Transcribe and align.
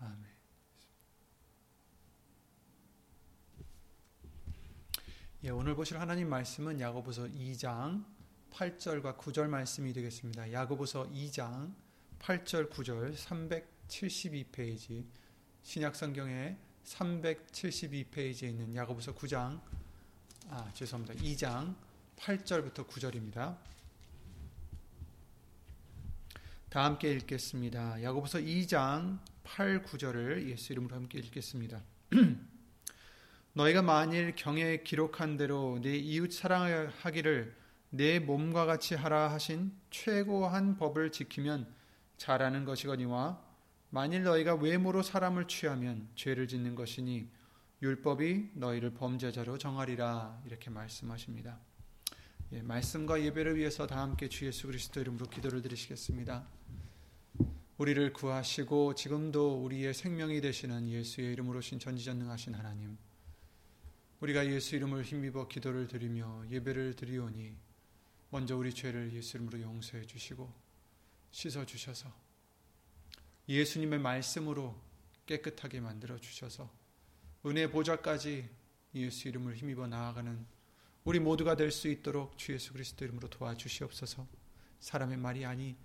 아멘. 0.00 0.24
예, 5.44 5.50
오늘 5.50 5.74
보실 5.74 6.00
하나님 6.00 6.30
말씀은 6.30 6.80
야고보서 6.80 7.24
2장 7.24 8.04
8절과 8.50 9.18
9절 9.18 9.48
말씀이 9.48 9.92
되겠습니다. 9.92 10.52
야고보서 10.52 11.10
2장 11.10 11.74
8절 12.18 12.70
9절 12.70 13.14
372페이지 13.14 15.04
신약 15.62 15.94
성경의 15.94 16.56
372페이지에 16.84 18.44
있는 18.44 18.74
야고보서 18.74 19.14
9장 19.14 19.60
아, 20.48 20.70
죄송합니다. 20.72 21.22
2장 21.22 21.74
8절부터 22.16 22.88
9절입니다. 22.88 23.58
다 26.70 26.84
함께 26.84 27.12
읽겠습니다. 27.12 28.02
야고보서 28.02 28.38
2장 28.38 29.18
8, 29.60 29.82
9절을 29.82 30.48
예수 30.48 30.72
이름으로 30.72 30.96
함께 30.96 31.18
읽겠습니다. 31.18 31.82
너희가 33.52 33.82
만일 33.82 34.34
경에 34.34 34.78
기록한 34.78 35.36
대로 35.36 35.78
네 35.82 35.98
이웃 35.98 36.32
사랑하기를 36.32 37.54
내 37.90 38.20
몸과 38.20 38.64
같이 38.64 38.94
하라 38.94 39.30
하신 39.32 39.70
최고한 39.90 40.78
법을 40.78 41.12
지키면 41.12 41.66
잘하는 42.16 42.64
것이거니와 42.64 43.38
만일 43.90 44.22
너희가 44.22 44.54
외모로 44.54 45.02
사람을 45.02 45.46
취하면 45.46 46.08
죄를 46.14 46.48
짓는 46.48 46.74
것이니 46.74 47.28
율법이 47.82 48.52
너희를 48.54 48.94
범죄자로 48.94 49.58
정하리라 49.58 50.40
이렇게 50.46 50.70
말씀하십니다. 50.70 51.58
예, 52.52 52.62
말씀과 52.62 53.22
예배를 53.22 53.56
위해서 53.56 53.86
다 53.86 54.00
함께 54.00 54.30
주 54.30 54.46
예수 54.46 54.68
그리스도 54.68 55.02
이름으로 55.02 55.26
기도를 55.26 55.60
드리시겠습니다. 55.60 56.59
우리를 57.80 58.12
구하시고 58.12 58.94
지금도 58.94 59.64
우리의 59.64 59.94
생명이 59.94 60.42
되시는 60.42 60.90
예수의 60.90 61.32
이름으로 61.32 61.62
신 61.62 61.78
전지전능하신 61.78 62.52
하나님 62.52 62.98
우리가 64.20 64.46
예수 64.52 64.76
이름을 64.76 65.02
힘입어 65.02 65.48
기도를 65.48 65.88
드리며 65.88 66.44
예배를 66.50 66.94
드리오니 66.94 67.56
먼저 68.28 68.54
우리 68.54 68.74
죄를 68.74 69.14
예수 69.14 69.38
이름으로 69.38 69.62
용서해 69.62 70.04
주시고 70.04 70.52
씻어 71.30 71.64
주셔서 71.64 72.12
예수님의 73.48 73.98
말씀으로 73.98 74.78
깨끗하게 75.24 75.80
만들어 75.80 76.18
주셔서 76.18 76.70
은혜 77.46 77.66
보좌까지 77.66 78.46
예수 78.94 79.28
이름을 79.28 79.56
힘입어 79.56 79.86
나아가는 79.86 80.44
우리 81.04 81.18
모두가 81.18 81.56
될 81.56 81.70
수 81.70 81.88
있도록 81.88 82.36
주 82.36 82.52
예수 82.52 82.74
그리스도 82.74 83.06
이름으로 83.06 83.30
도와주시옵소서. 83.30 84.26
사람의 84.80 85.16
말이 85.16 85.46
아니 85.46 85.78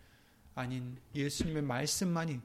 아닌 0.55 0.97
예수님의 1.13 1.61
말씀만이 1.63 2.39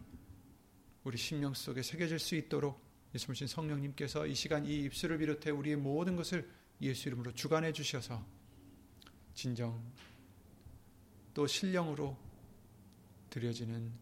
우리 1.05 1.17
심령 1.17 1.55
속에 1.55 1.83
새겨질 1.83 2.19
수 2.19 2.35
있도록 2.35 2.81
예수님 3.15 3.47
성령님께서 3.47 4.27
이 4.27 4.35
시간 4.35 4.67
이 4.67 4.85
입술을 4.85 5.19
비롯해 5.19 5.51
우리의 5.51 5.77
모든 5.77 6.17
것을 6.17 6.49
예수 6.83 7.09
이름으로 7.09 7.33
주관해 7.33 7.73
주셔서 7.73 8.25
진정 9.35 9.83
또 11.35 11.47
신령으로 11.47 12.17
드려지는 13.31 13.93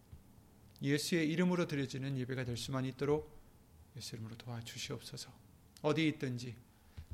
예수의 0.80 1.28
이름으로 1.30 1.66
드려지는 1.66 2.16
예배가 2.18 2.44
될 2.44 2.56
수만 2.56 2.84
있도록 2.86 3.36
예수 3.96 4.14
이름으로 4.14 4.36
도와주시옵소서. 4.36 5.30
어디 5.82 6.08
있든지 6.08 6.56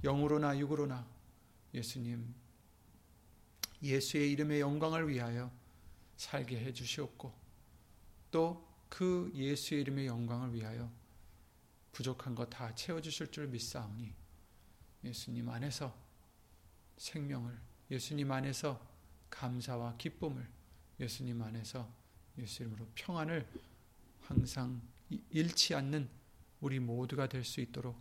영으로나 0.03 0.59
육으로나 0.59 1.07
예수님 1.73 2.35
예수의 3.83 4.31
이름의 4.33 4.61
영광을 4.61 5.09
위하여 5.09 5.51
살게 6.17 6.59
해 6.59 6.73
주시옵고 6.73 7.33
또 8.31 8.75
그 8.95 9.33
예수의 9.35 9.81
이름의 9.81 10.07
영광을 10.07 10.55
위하여 10.55 10.89
부족한 11.91 12.37
것 12.37 12.49
다 12.49 12.73
채워 12.77 13.01
주실 13.01 13.29
줄 13.33 13.49
믿사오니 13.49 14.15
예수님 15.03 15.49
안에서 15.49 15.93
생명을 16.99 17.59
예수님 17.91 18.31
안에서 18.31 18.81
감사와 19.31 19.97
기쁨을 19.97 20.49
예수님 21.01 21.43
안에서 21.43 21.93
예수 22.39 22.63
이름으로 22.63 22.87
평안을 22.95 23.49
항상 24.21 24.81
잃지 25.31 25.75
않는 25.75 26.09
우리 26.61 26.79
모두가 26.79 27.29
될 27.29 27.43
수 27.45 27.61
있도록 27.61 28.01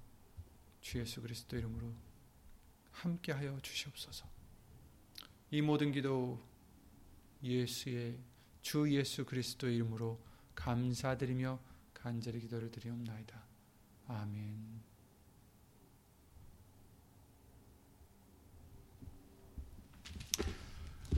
주 0.82 1.00
예수 1.00 1.22
그리스도 1.24 1.58
이름으로 1.58 1.92
함께하여 2.92 3.60
주시옵소서. 3.62 4.28
이 5.50 5.62
모든 5.62 5.92
기도 5.92 6.40
예수의 7.44 8.18
주 8.62 8.90
예수 8.92 9.26
그리스도 9.26 9.70
이름으로 9.70 10.20
감사드리며 10.56 11.60
간절히 11.94 12.40
기도를 12.40 12.72
드리옵나이다. 12.72 13.44
아멘. 14.08 14.82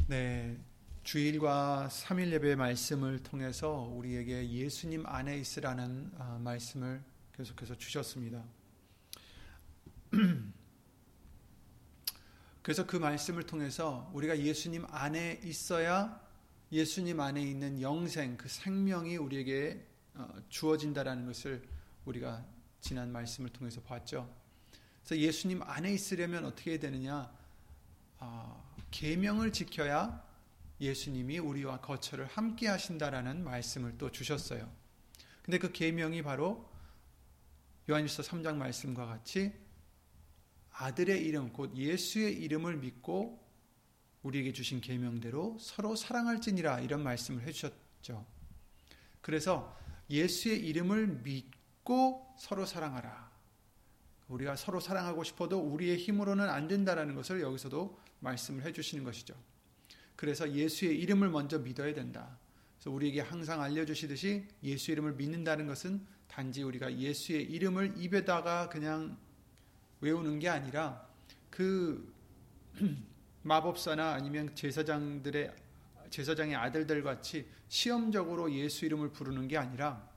네. 0.07 0.57
주일과 1.03 1.87
3일 1.91 2.31
예배 2.31 2.55
말씀을 2.55 3.21
통해서 3.21 3.81
우리에게 3.93 4.49
예수님 4.49 5.05
안에 5.05 5.37
있으라는 5.37 6.11
아, 6.17 6.39
말씀을 6.43 7.03
계속해서 7.33 7.75
주셨습니다. 7.77 8.43
그래서 12.65 12.87
그 12.87 12.97
말씀을 12.97 13.43
통해서 13.43 14.09
우리가 14.11 14.39
예수님 14.39 14.87
안에 14.89 15.39
있어야 15.43 16.19
예수님 16.71 17.19
안에 17.19 17.39
있는 17.39 17.79
영생, 17.79 18.37
그 18.37 18.49
생명이 18.49 19.17
우리에게 19.17 19.85
어, 20.15 20.27
주어진다라는 20.49 21.27
것을 21.27 21.61
우리가 22.05 22.43
지난 22.81 23.11
말씀을 23.11 23.51
통해서 23.51 23.81
봤죠. 23.81 24.27
그래서 25.03 25.21
예수님 25.21 25.61
안에 25.61 25.93
있으려면 25.93 26.43
어떻게 26.43 26.79
되느냐? 26.79 27.31
어, 28.17 28.79
계명을 28.89 29.53
지켜야 29.53 30.25
예수님이 30.81 31.37
우리와 31.37 31.81
거처를 31.81 32.25
함께 32.25 32.67
하신다라는 32.67 33.43
말씀을 33.43 33.99
또 33.99 34.09
주셨어요. 34.09 34.67
근데 35.43 35.59
그 35.59 35.71
계명이 35.71 36.23
바로 36.23 36.67
요한일서 37.87 38.23
3장 38.23 38.55
말씀과 38.55 39.05
같이 39.05 39.53
아들의 40.77 41.23
이름 41.25 41.53
곧 41.53 41.75
예수의 41.75 42.33
이름을 42.43 42.77
믿고 42.77 43.43
우리에게 44.23 44.51
주신 44.51 44.81
계명대로 44.81 45.57
서로 45.59 45.95
사랑할지니라 45.95 46.81
이런 46.81 47.03
말씀을 47.03 47.43
해 47.43 47.51
주셨죠. 47.51 48.25
그래서 49.21 49.77
예수의 50.09 50.59
이름을 50.67 51.07
믿고 51.23 52.35
서로 52.37 52.65
사랑하라. 52.65 53.31
우리가 54.27 54.55
서로 54.55 54.79
사랑하고 54.79 55.23
싶어도 55.23 55.59
우리의 55.59 55.97
힘으로는 55.97 56.49
안 56.49 56.67
된다라는 56.67 57.15
것을 57.15 57.41
여기서도 57.41 57.99
말씀을 58.19 58.65
해 58.65 58.73
주시는 58.73 59.03
것이죠. 59.03 59.35
그래서 60.15 60.51
예수의 60.51 60.99
이름을 60.99 61.29
먼저 61.29 61.59
믿어야 61.59 61.93
된다. 61.93 62.37
그래서 62.75 62.91
우리에게 62.91 63.21
항상 63.21 63.61
알려 63.61 63.85
주시듯이 63.85 64.47
예수 64.63 64.91
이름을 64.91 65.13
믿는다는 65.13 65.67
것은 65.67 66.05
단지 66.27 66.63
우리가 66.63 66.97
예수의 66.97 67.43
이름을 67.43 67.93
입에다가 67.97 68.69
그냥 68.69 69.17
외우는 70.05 70.37
게 70.37 70.49
아니라 70.49 71.03
그 71.49 72.13
마법사나 73.41 74.13
아니면 74.13 74.53
제사장들의 74.55 75.51
제사장의 76.11 76.55
아들들 76.55 77.01
같이 77.01 77.47
시험적으로 77.69 78.51
예수 78.53 78.85
이름을 78.85 79.09
부르는 79.09 79.47
게 79.47 79.57
아니라 79.57 80.07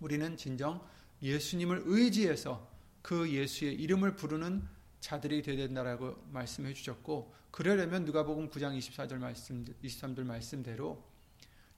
우리는 0.00 0.36
진정 0.36 0.86
예수님을 1.22 1.84
의지해서 1.86 2.70
그 3.00 3.30
예수의 3.30 3.74
이름을 3.76 4.16
부르는 4.16 4.62
자들이 5.00 5.40
되야 5.40 5.56
된다라고 5.56 6.22
말씀해 6.30 6.74
주셨고 6.74 7.34
그러려면 7.50 8.04
누가복음 8.04 8.50
9장 8.50 8.76
24절 8.76 9.16
말씀 9.16 9.64
23절 9.82 10.24
말씀대로 10.24 11.02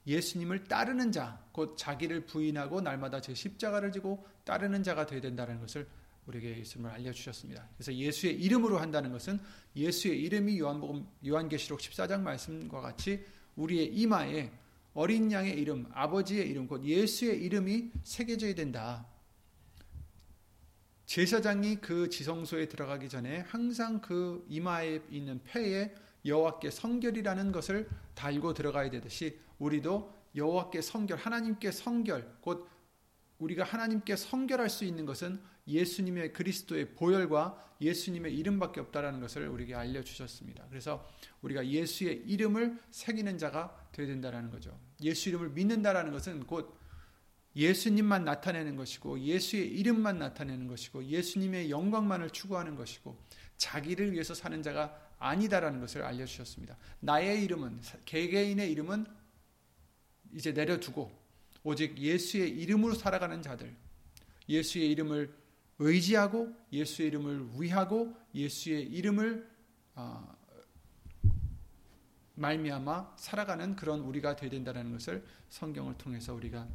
예수님을 0.05 0.65
따르는 0.65 1.13
자, 1.13 1.41
곧 1.53 1.77
자기를 1.77 2.25
부인하고 2.25 2.81
날마다 2.81 3.21
제 3.21 3.33
십자가를 3.33 3.91
지고 3.91 4.27
따르는 4.43 4.83
자가 4.83 5.05
되어야 5.05 5.21
된다는 5.21 5.59
것을 5.59 5.87
우리에게 6.29 6.59
예수님을 6.59 6.91
알려주셨습니다. 6.91 7.67
그래서 7.75 7.93
예수의 7.93 8.39
이름으로 8.39 8.77
한다는 8.77 9.11
것은 9.11 9.39
예수의 9.75 10.21
이름이 10.21 10.59
요한복음 10.59 11.07
요한계시록 11.25 11.79
14장 11.79 12.21
말씀과 12.21 12.81
같이 12.81 13.25
우리의 13.55 13.87
이마에 13.87 14.51
어린 14.93 15.31
양의 15.31 15.53
이름, 15.59 15.87
아버지의 15.91 16.49
이름, 16.49 16.67
곧 16.67 16.83
예수의 16.83 17.43
이름이 17.43 17.91
새겨져야 18.03 18.53
된다. 18.55 19.07
제사장이 21.05 21.77
그 21.77 22.09
지성소에 22.09 22.67
들어가기 22.67 23.09
전에 23.09 23.39
항상 23.47 23.99
그 23.99 24.45
이마에 24.49 25.01
있는 25.09 25.41
폐에 25.43 25.95
여호와께 26.25 26.69
성결이라는 26.69 27.51
것을 27.51 27.89
달고 28.13 28.53
들어가야 28.53 28.91
되듯이 28.91 29.39
우리도 29.57 30.13
여호와께 30.35 30.81
성결, 30.81 31.17
하나님께 31.17 31.71
성결, 31.71 32.37
곧 32.41 32.69
우리가 33.39 33.63
하나님께 33.63 34.15
성결할 34.15 34.69
수 34.69 34.85
있는 34.85 35.05
것은 35.05 35.41
예수님의 35.69 36.33
그리스도의 36.33 36.95
보혈과 36.95 37.75
예수님의 37.81 38.35
이름밖에 38.35 38.81
없다라는 38.81 39.21
것을 39.21 39.47
우리에게 39.47 39.75
알려 39.75 40.03
주셨습니다. 40.03 40.65
그래서 40.69 41.07
우리가 41.41 41.65
예수의 41.65 42.23
이름을 42.25 42.77
새기는 42.91 43.37
자가 43.37 43.89
되어야 43.93 44.07
된다라는 44.07 44.49
거죠. 44.49 44.77
예수 45.01 45.29
이름을 45.29 45.49
믿는다라는 45.49 46.11
것은 46.11 46.45
곧 46.45 46.77
예수님만 47.55 48.25
나타내는 48.25 48.75
것이고 48.75 49.19
예수의 49.19 49.67
이름만 49.67 50.19
나타내는 50.19 50.67
것이고 50.67 51.05
예수님의 51.05 51.69
영광만을 51.69 52.29
추구하는 52.29 52.75
것이고 52.75 53.17
자기를 53.57 54.13
위해서 54.13 54.33
사는 54.33 54.61
자가 54.61 54.97
아니다라는 55.17 55.79
것을 55.79 56.03
알려 56.03 56.25
주셨습니다. 56.25 56.77
나의 56.99 57.43
이름은 57.43 57.81
개개인의 58.05 58.71
이름은 58.71 59.05
이제 60.33 60.51
내려두고 60.51 61.11
오직 61.63 61.97
예수의 61.97 62.49
이름으로 62.51 62.93
살아가는 62.93 63.41
자들, 63.41 63.75
예수의 64.47 64.89
이름을 64.91 65.33
의지하고 65.79 66.53
예수의 66.71 67.07
이름을 67.07 67.49
위하고 67.57 68.15
예수의 68.35 68.83
이름을 68.83 69.49
어, 69.95 70.37
말미암아 72.35 73.15
살아가는 73.17 73.75
그런 73.75 74.01
우리가 74.01 74.35
되야 74.35 74.49
된다는 74.49 74.91
것을 74.91 75.25
성경을 75.49 75.97
통해서 75.97 76.33
우리가 76.33 76.67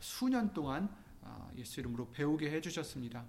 수년 0.00 0.52
동안 0.52 0.94
어, 1.22 1.50
예수 1.56 1.80
이름으로 1.80 2.10
배우게 2.10 2.50
해주셨습니다. 2.50 3.24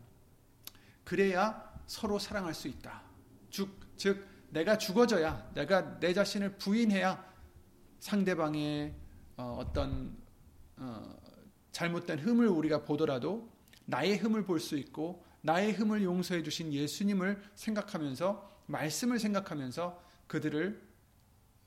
그래야 1.04 1.72
서로 1.88 2.20
사랑할 2.20 2.54
수 2.54 2.68
있다. 2.68 3.02
즉, 3.50 3.70
즉 3.98 4.26
내가 4.50 4.78
죽어져야 4.78 5.52
내가 5.54 6.00
내 6.00 6.14
자신을 6.14 6.58
부인해야 6.58 7.32
상대방의 8.00 8.96
어, 9.38 9.58
어떤 9.60 10.18
어, 10.78 11.16
잘못된 11.72 12.20
흠을 12.20 12.48
우리가 12.48 12.84
보더라도 12.84 13.51
나의 13.92 14.18
흠을 14.18 14.46
볼 14.46 14.60
수 14.60 14.78
있고 14.78 15.24
나의 15.42 15.74
흠을 15.74 16.04
용서해 16.04 16.44
주신 16.44 16.72
예수님을 16.74 17.42
생각하면서 17.56 18.64
말씀을 18.68 19.20
생각하면서 19.20 20.02
그들을 20.28 20.82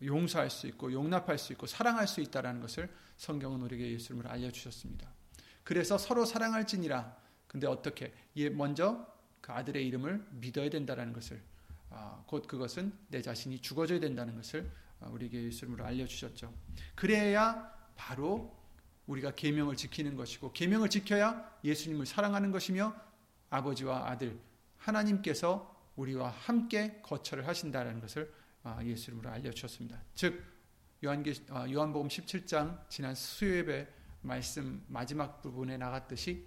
용서할 0.02 0.48
수 0.48 0.66
있고 0.68 0.92
용납할 0.92 1.38
수 1.38 1.52
있고 1.52 1.66
사랑할 1.66 2.08
수 2.08 2.20
있다라는 2.22 2.60
것을 2.60 2.88
성경은 3.18 3.60
우리에게 3.62 3.92
예수님을 3.92 4.26
알려 4.26 4.50
주셨습니다. 4.50 5.08
그래서 5.64 5.98
서로 5.98 6.24
사랑할지니라. 6.24 7.16
근데 7.46 7.66
어떻게? 7.66 8.12
먼저 8.52 9.06
그 9.40 9.52
아들의 9.52 9.86
이름을 9.86 10.26
믿어야 10.30 10.70
된다라는 10.70 11.12
것을 11.12 11.42
아, 11.90 12.22
곧 12.26 12.48
그것은 12.48 12.92
내 13.08 13.20
자신이 13.22 13.60
죽어져야 13.60 14.00
된다는 14.00 14.34
것을 14.34 14.70
아, 15.00 15.08
우리에게 15.08 15.44
예수님으로 15.44 15.84
알려 15.84 16.06
주셨죠. 16.06 16.52
그래야 16.94 17.70
바로 17.96 18.56
우리가 19.06 19.32
계명을 19.32 19.76
지키는 19.76 20.16
것이고 20.16 20.52
계명을 20.52 20.88
지켜야 20.90 21.50
예수님을 21.62 22.06
사랑하는 22.06 22.50
것이며 22.50 22.94
아버지와 23.50 24.08
아들 24.08 24.38
하나님께서 24.78 25.74
우리와 25.96 26.30
함께 26.30 27.00
거처를 27.02 27.46
하신다는 27.46 28.00
것을 28.00 28.32
아, 28.62 28.82
예수 28.84 29.10
이름으로 29.10 29.30
알려주셨습니다. 29.30 30.02
즉 30.14 30.42
요한계, 31.04 31.34
아, 31.50 31.70
요한복음 31.70 32.08
17장 32.08 32.88
지난 32.88 33.14
수요예배 33.14 33.86
말씀 34.22 34.82
마지막 34.88 35.42
부분에 35.42 35.76
나갔듯이 35.76 36.46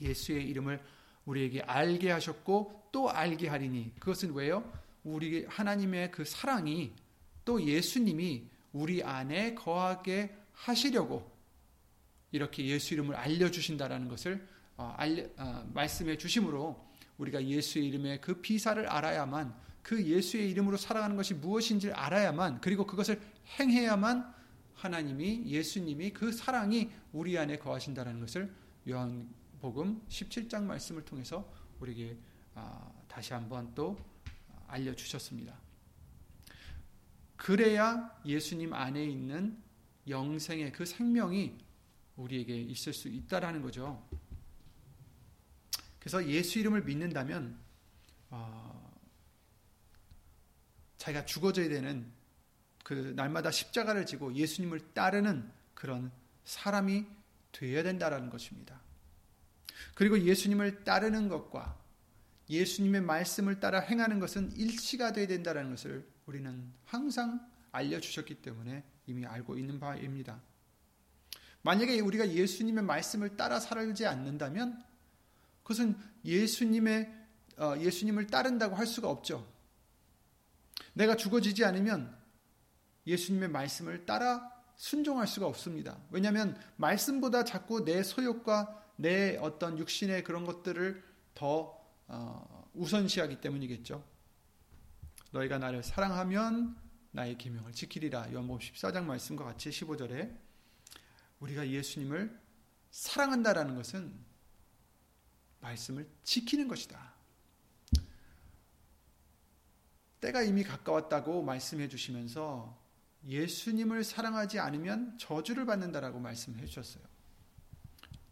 예수의 0.00 0.48
이름을 0.48 0.80
우리에게 1.24 1.62
알게 1.62 2.12
하셨고 2.12 2.90
또 2.92 3.10
알게 3.10 3.48
하리니 3.48 3.94
그것은 3.98 4.32
왜요? 4.32 4.72
우리 5.02 5.44
하나님의 5.46 6.12
그 6.12 6.24
사랑이 6.24 6.94
또 7.44 7.60
예수님이 7.62 8.48
우리 8.72 9.02
안에 9.02 9.54
거하게 9.54 10.34
하시려고 10.58 11.30
이렇게 12.30 12.66
예수 12.66 12.94
이름을 12.94 13.14
알려주신다라는 13.14 14.08
것을 14.08 14.46
어, 14.76 14.94
알려, 14.96 15.24
어, 15.36 15.68
말씀해 15.72 16.18
주심으로 16.18 16.88
우리가 17.18 17.44
예수의 17.44 17.86
이름의 17.86 18.20
그 18.20 18.40
비사를 18.40 18.86
알아야만 18.86 19.54
그 19.82 20.04
예수의 20.04 20.50
이름으로 20.50 20.76
살아가는 20.76 21.16
것이 21.16 21.34
무엇인지를 21.34 21.94
알아야만 21.94 22.60
그리고 22.60 22.86
그것을 22.86 23.20
행해야만 23.58 24.34
하나님이 24.74 25.44
예수님이 25.46 26.12
그 26.12 26.30
사랑이 26.30 26.90
우리 27.12 27.36
안에 27.36 27.58
거하신다는 27.58 28.20
것을 28.20 28.52
요한복음 28.88 30.02
17장 30.08 30.64
말씀을 30.64 31.04
통해서 31.04 31.50
우리에게 31.80 32.16
아, 32.54 32.92
다시 33.08 33.32
한번 33.32 33.72
또 33.74 33.98
알려주셨습니다. 34.68 35.58
그래야 37.36 38.14
예수님 38.24 38.74
안에 38.74 39.04
있는 39.04 39.56
영생의 40.08 40.72
그 40.72 40.84
생명이 40.84 41.58
우리에게 42.16 42.56
있을 42.56 42.92
수 42.92 43.08
있다라는 43.08 43.62
거죠. 43.62 44.06
그래서 45.98 46.26
예수 46.26 46.58
이름을 46.58 46.84
믿는다면 46.84 47.58
어, 48.30 48.98
자기가 50.96 51.24
죽어져야 51.24 51.68
되는 51.68 52.10
그 52.84 53.12
날마다 53.16 53.50
십자가를 53.50 54.06
지고 54.06 54.34
예수님을 54.34 54.94
따르는 54.94 55.50
그런 55.74 56.10
사람이 56.44 57.06
되어야 57.52 57.82
된다라는 57.82 58.30
것입니다. 58.30 58.80
그리고 59.94 60.18
예수님을 60.20 60.84
따르는 60.84 61.28
것과 61.28 61.78
예수님의 62.50 63.02
말씀을 63.02 63.60
따라 63.60 63.80
행하는 63.80 64.20
것은 64.20 64.52
일치가 64.52 65.12
되어야 65.12 65.26
된다는 65.26 65.70
것을 65.70 66.08
우리는 66.26 66.72
항상 66.84 67.46
알려주셨기 67.72 68.36
때문에 68.36 68.84
이미 69.08 69.26
알고 69.26 69.56
있는 69.56 69.80
바입니다. 69.80 70.40
만약에 71.62 71.98
우리가 72.00 72.30
예수님의 72.30 72.84
말씀을 72.84 73.36
따라 73.36 73.58
살지 73.58 74.06
않는다면 74.06 74.84
그것은 75.62 75.98
예수님의 76.24 77.16
어, 77.58 77.74
예수님을 77.78 78.28
따른다고 78.28 78.76
할 78.76 78.86
수가 78.86 79.10
없죠. 79.10 79.46
내가 80.92 81.16
죽어지지 81.16 81.64
않으면 81.64 82.16
예수님의 83.06 83.48
말씀을 83.48 84.06
따라 84.06 84.52
순종할 84.76 85.26
수가 85.26 85.46
없습니다. 85.46 85.98
왜냐하면 86.10 86.56
말씀보다 86.76 87.44
자꾸 87.44 87.84
내 87.84 88.02
소욕과 88.02 88.92
내 88.96 89.36
어떤 89.38 89.78
육신의 89.78 90.22
그런 90.22 90.44
것들을 90.44 91.02
더 91.34 91.76
어, 92.06 92.70
우선시하기 92.74 93.40
때문이겠죠. 93.40 94.04
너희가 95.32 95.58
나를 95.58 95.82
사랑하면 95.82 96.76
나의 97.10 97.38
계명을 97.38 97.72
지키리라. 97.72 98.32
요한복음 98.32 98.60
14장 98.60 99.04
말씀과 99.04 99.44
같이 99.44 99.70
15절에 99.70 100.36
우리가 101.40 101.68
예수님을 101.68 102.38
사랑한다라는 102.90 103.74
것은 103.76 104.12
말씀을 105.60 106.08
지키는 106.22 106.68
것이다. 106.68 107.14
때가 110.20 110.42
이미 110.42 110.64
가까웠다고 110.64 111.42
말씀해 111.42 111.88
주시면서 111.88 112.76
예수님을 113.24 114.04
사랑하지 114.04 114.58
않으면 114.58 115.16
저주를 115.18 115.66
받는다라고 115.66 116.18
말씀해 116.18 116.64
주셨어요. 116.66 117.04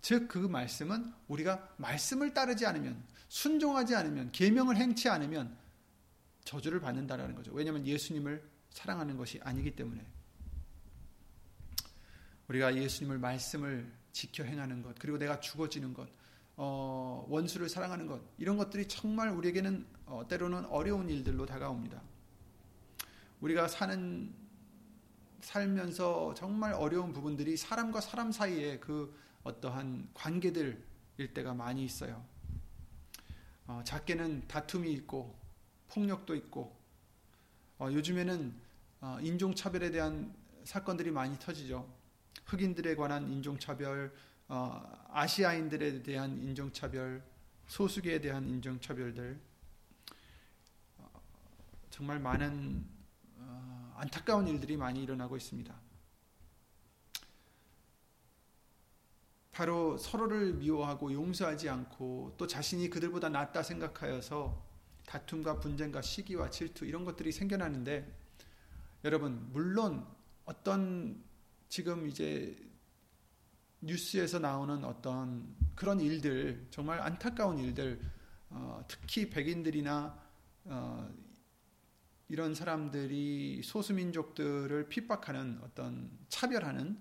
즉 0.01 0.29
그 0.29 0.39
말씀은 0.39 1.13
우리가 1.27 1.75
말씀을 1.79 2.33
따르지 2.33 2.65
않으면 2.65 3.03
순종하지 3.29 3.97
않으면 3.97 4.31
계명을 4.31 4.77
행치 4.77 5.09
않으면 5.09 5.57
저주를 6.45 6.81
받는다라는 6.81 7.35
거죠. 7.35 7.53
왜냐하면 7.53 7.85
예수님을 7.85 8.56
사랑하는 8.77 9.17
것이 9.17 9.41
아니기 9.43 9.75
때문에 9.75 10.07
우리가 12.49 12.77
예수님을 12.77 13.19
말씀을 13.19 13.91
지켜 14.13 14.45
행하는 14.45 14.83
것 14.83 14.95
그리고 14.99 15.17
내가 15.17 15.41
죽어지는 15.41 15.95
것 15.95 16.07
어, 16.57 17.25
원수를 17.29 17.71
사랑하는 17.71 18.07
것 18.07 18.21
이런 18.37 18.59
것들이 18.59 18.87
정말 18.87 19.31
우리에게는 19.31 19.87
어, 20.05 20.29
때로는 20.29 20.67
어려운 20.67 21.09
일들로 21.09 21.47
다가옵니다. 21.47 22.03
우리가 23.41 23.67
사는 23.67 24.35
살면서 25.41 26.35
정말 26.35 26.75
어려운 26.75 27.15
부분들이 27.15 27.57
사람과 27.57 28.03
사람 28.03 28.31
사이에 28.31 28.79
그 28.79 29.19
어떠한 29.43 30.11
관계들일 30.13 31.33
때가 31.33 31.55
많이 31.55 31.83
있어요. 31.83 32.23
어, 33.67 33.81
작게는 33.85 34.47
다툼이 34.49 34.93
있고 34.93 35.35
폭력도 35.89 36.35
있고 36.35 36.77
어, 37.79 37.89
요즘에는 37.91 38.49
어, 38.49 38.66
인종차별에 39.23 39.91
대한 39.91 40.35
사건들이 40.65 41.11
많이 41.11 41.39
터지죠. 41.39 41.89
흑인들에 42.47 42.95
관한 42.97 43.31
인종차별, 43.31 44.13
어, 44.49 44.83
아시아인들에 45.11 46.03
대한 46.03 46.41
인종차별, 46.43 47.23
소수계에 47.67 48.21
대한 48.21 48.49
인종차별들 48.49 49.41
어, 50.99 51.11
정말 51.91 52.21
많은 52.21 52.87
어, 53.39 53.95
안타까운 53.97 54.47
일들이 54.47 54.77
많이 54.77 55.03
일어나고 55.03 55.37
있습니다. 55.37 55.75
바로 59.51 59.97
서로를 59.97 60.53
미워하고 60.53 61.13
용서하지 61.13 61.69
않고 61.71 62.35
또 62.37 62.47
자신이 62.47 62.91
그들보다 62.91 63.31
낫다 63.31 63.63
생각하여서 63.63 64.63
다툼과 65.07 65.61
분쟁과 65.61 66.03
시기와 66.03 66.51
질투 66.51 66.85
이런 66.85 67.05
것들이 67.05 67.33
생겨나는데 67.33 68.26
여러분 69.05 69.49
물론 69.53 70.07
어떤 70.45 71.23
지금 71.69 72.07
이제 72.07 72.57
뉴스에서 73.81 74.39
나오는 74.39 74.85
어떤 74.85 75.55
그런 75.75 76.01
일들 76.01 76.67
정말 76.71 77.01
안타까운 77.01 77.59
일들 77.59 78.01
어, 78.51 78.85
특히 78.89 79.29
백인들이나 79.29 80.19
어, 80.65 81.15
이런 82.29 82.55
사람들이 82.55 83.63
소수민족들을 83.63 84.89
핍박하는 84.89 85.61
어떤 85.63 86.11
차별하는 86.29 86.99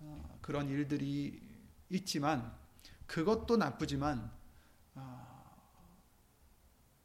어, 0.00 0.38
그런 0.40 0.68
일들이 0.68 1.40
있지만 1.88 2.52
그것도 3.06 3.56
나쁘지만 3.56 4.30
어, 4.94 5.30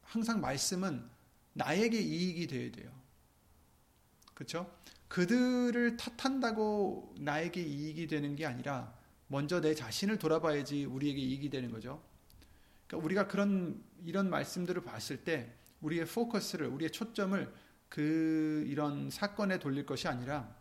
항상 0.02 0.40
말씀은 0.40 1.08
나에게 1.54 1.98
이익이 1.98 2.46
되어야 2.46 2.70
돼요. 2.70 3.05
그렇죠? 4.36 4.70
그들을 5.08 5.96
탓한다고 5.96 7.14
나에게 7.18 7.62
이익이 7.62 8.06
되는 8.06 8.36
게 8.36 8.44
아니라 8.44 8.94
먼저 9.28 9.62
내 9.62 9.74
자신을 9.74 10.18
돌아봐야지 10.18 10.84
우리에게 10.84 11.18
이익이 11.18 11.48
되는 11.48 11.70
거죠. 11.70 12.02
그러니까 12.86 13.04
우리가 13.04 13.26
그런 13.28 13.82
이런 14.04 14.28
말씀들을 14.28 14.84
봤을 14.84 15.24
때 15.24 15.54
우리의 15.80 16.04
포커스를 16.06 16.66
우리의 16.66 16.92
초점을 16.92 17.52
그 17.88 18.64
이런 18.68 19.08
사건에 19.08 19.58
돌릴 19.58 19.86
것이 19.86 20.06
아니라 20.06 20.54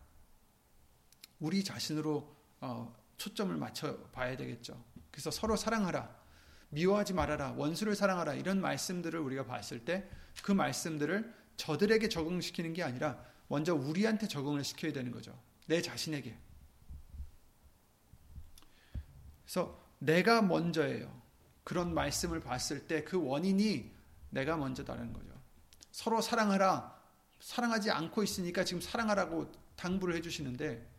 우리 1.39 1.63
자신으로 1.63 2.34
어, 2.62 2.96
초점을 3.17 3.53
맞춰 3.58 3.98
봐야 4.13 4.38
되겠죠. 4.38 4.82
그래서 5.12 5.32
서로 5.32 5.58
사랑하라. 5.58 6.24
미워하지 6.70 7.13
말아라. 7.13 7.51
원수를 7.51 7.94
사랑하라. 7.94 8.36
이런 8.36 8.62
말씀들을 8.62 9.20
우리가 9.20 9.46
봤을 9.46 9.84
때 9.84 10.10
그 10.44 10.51
말씀들을 10.51 11.34
저들에게 11.58 12.10
적응시키는 12.10 12.74
게 12.74 12.84
아니라 12.84 13.24
먼저 13.47 13.73
우리한테 13.73 14.27
적응을 14.27 14.63
시켜야 14.63 14.91
되는 14.93 15.11
거죠. 15.11 15.37
내 15.67 15.81
자신에게. 15.81 16.37
그래서 19.43 19.79
내가 19.99 20.41
먼저예요. 20.41 21.21
그런 21.63 21.93
말씀을 21.93 22.39
봤을 22.39 22.87
때 22.87 23.03
그 23.03 23.21
원인이 23.23 23.91
내가 24.29 24.57
먼저다는 24.57 25.13
거죠. 25.13 25.33
서로 25.91 26.21
사랑하라. 26.21 26.95
사랑하지 27.39 27.91
않고 27.91 28.23
있으니까 28.23 28.63
지금 28.65 28.81
사랑하라고 28.81 29.51
당부를 29.75 30.15
해주시는데, 30.15 30.91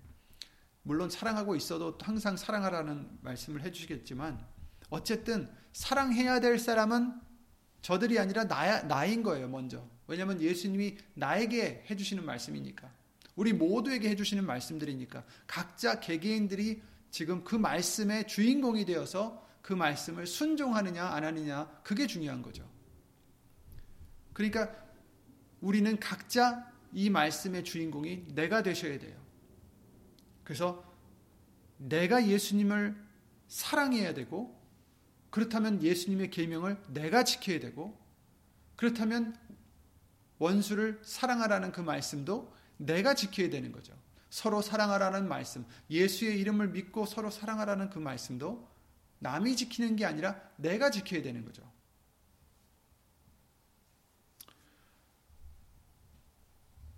물론 0.82 1.10
사랑하고 1.10 1.56
있어도 1.56 1.98
항상 2.00 2.36
사랑하라는 2.36 3.18
말씀을 3.22 3.62
해주시겠지만, 3.62 4.46
어쨌든 4.90 5.52
사랑해야 5.72 6.40
될 6.40 6.58
사람은 6.58 7.20
저들이 7.82 8.18
아니라 8.18 8.44
나, 8.44 8.82
나인 8.82 9.22
거예요, 9.22 9.48
먼저. 9.48 9.86
왜냐하면 10.06 10.40
예수님이 10.40 10.96
나에게 11.14 11.84
해주시는 11.90 12.24
말씀이니까. 12.24 12.90
우리 13.34 13.52
모두에게 13.52 14.08
해주시는 14.10 14.46
말씀들이니까. 14.46 15.24
각자 15.46 16.00
개개인들이 16.00 16.82
지금 17.10 17.44
그 17.44 17.54
말씀의 17.56 18.26
주인공이 18.26 18.84
되어서 18.84 19.46
그 19.62 19.72
말씀을 19.72 20.26
순종하느냐 20.26 21.04
안 21.04 21.24
하느냐 21.24 21.66
그게 21.82 22.06
중요한 22.06 22.42
거죠. 22.42 22.68
그러니까 24.32 24.70
우리는 25.60 25.98
각자 25.98 26.70
이 26.92 27.10
말씀의 27.10 27.64
주인공이 27.64 28.34
내가 28.34 28.62
되셔야 28.62 28.98
돼요. 28.98 29.20
그래서 30.44 30.84
내가 31.78 32.26
예수님을 32.26 32.96
사랑해야 33.48 34.14
되고 34.14 34.56
그렇다면 35.30 35.82
예수님의 35.82 36.30
계명을 36.30 36.80
내가 36.88 37.24
지켜야 37.24 37.58
되고 37.58 37.98
그렇다면 38.76 39.36
원수를 40.38 41.00
사랑하라는 41.02 41.72
그 41.72 41.80
말씀도 41.80 42.52
내가 42.76 43.14
지켜야 43.14 43.50
되는 43.50 43.72
거죠. 43.72 43.94
서로 44.30 44.60
사랑하라는 44.60 45.28
말씀, 45.28 45.64
예수의 45.88 46.38
이름을 46.40 46.68
믿고 46.68 47.06
서로 47.06 47.30
사랑하라는 47.30 47.90
그 47.90 47.98
말씀도 47.98 48.68
남이 49.18 49.56
지키는 49.56 49.96
게 49.96 50.04
아니라 50.04 50.40
내가 50.56 50.90
지켜야 50.90 51.22
되는 51.22 51.44
거죠. 51.44 51.62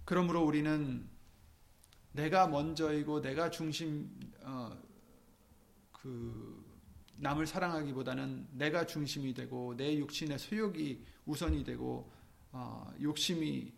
그러므로 0.04 0.42
우리는 0.44 1.06
내가 2.12 2.46
먼저이고 2.48 3.20
내가 3.20 3.50
중심 3.50 4.10
어, 4.42 4.76
그 5.92 6.66
남을 7.16 7.46
사랑하기보다는 7.46 8.48
내가 8.52 8.86
중심이 8.86 9.34
되고 9.34 9.76
내 9.76 9.96
육신의 9.98 10.38
소욕이 10.38 11.04
우선이 11.26 11.62
되고 11.62 12.10
어, 12.52 12.92
욕심이 13.00 13.72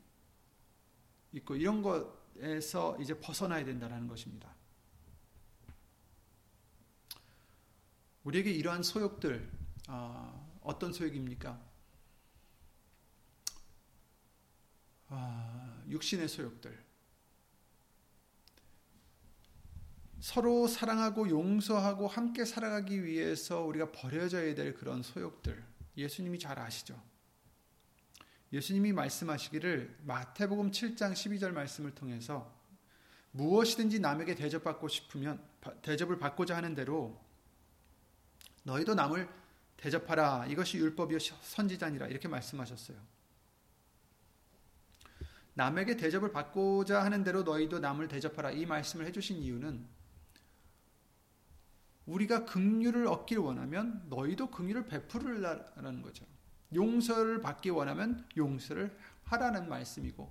있고 1.32 1.56
이런 1.56 1.82
것에서 1.82 2.96
이제 3.00 3.18
벗어나야 3.18 3.64
된다는 3.64 4.06
것입니다. 4.06 4.54
우리에게 8.24 8.50
이러한 8.50 8.82
소욕들 8.82 9.50
어, 9.88 10.58
어떤 10.62 10.92
소욕입니까? 10.92 11.60
아, 15.08 15.82
육신의 15.88 16.28
소욕들. 16.28 16.90
서로 20.20 20.68
사랑하고 20.68 21.28
용서하고 21.30 22.06
함께 22.06 22.44
살아가기 22.44 23.04
위해서 23.04 23.62
우리가 23.62 23.90
버려져야 23.90 24.54
될 24.54 24.74
그런 24.74 25.02
소욕들. 25.02 25.64
예수님이 25.96 26.38
잘 26.38 26.58
아시죠? 26.58 27.09
예수님이 28.52 28.92
말씀하시기를 28.92 29.98
마태복음 30.02 30.70
7장 30.72 31.12
12절 31.12 31.52
말씀을 31.52 31.94
통해서 31.94 32.52
무엇이든지 33.32 34.00
남에게 34.00 34.34
대접받고 34.34 34.88
싶으면 34.88 35.40
대접을 35.82 36.18
받고자 36.18 36.56
하는 36.56 36.74
대로 36.74 37.20
너희도 38.64 38.94
남을 38.94 39.28
대접하라 39.76 40.46
이것이 40.46 40.78
율법이요 40.78 41.18
선지자니라 41.18 42.08
이렇게 42.08 42.28
말씀하셨어요. 42.28 42.98
남에게 45.54 45.96
대접을 45.96 46.32
받고자 46.32 47.04
하는 47.04 47.22
대로 47.22 47.42
너희도 47.42 47.78
남을 47.78 48.08
대접하라 48.08 48.50
이 48.50 48.66
말씀을 48.66 49.06
해주신 49.06 49.38
이유는 49.38 49.86
우리가 52.06 52.44
긍휼을 52.46 53.06
얻길 53.06 53.38
원하면 53.38 54.04
너희도 54.08 54.50
긍휼을 54.50 54.86
베풀으라는 54.86 56.02
거죠. 56.02 56.26
용서를 56.74 57.40
받기 57.40 57.70
원하면 57.70 58.26
용서를 58.36 58.96
하라는 59.24 59.68
말씀이고 59.68 60.30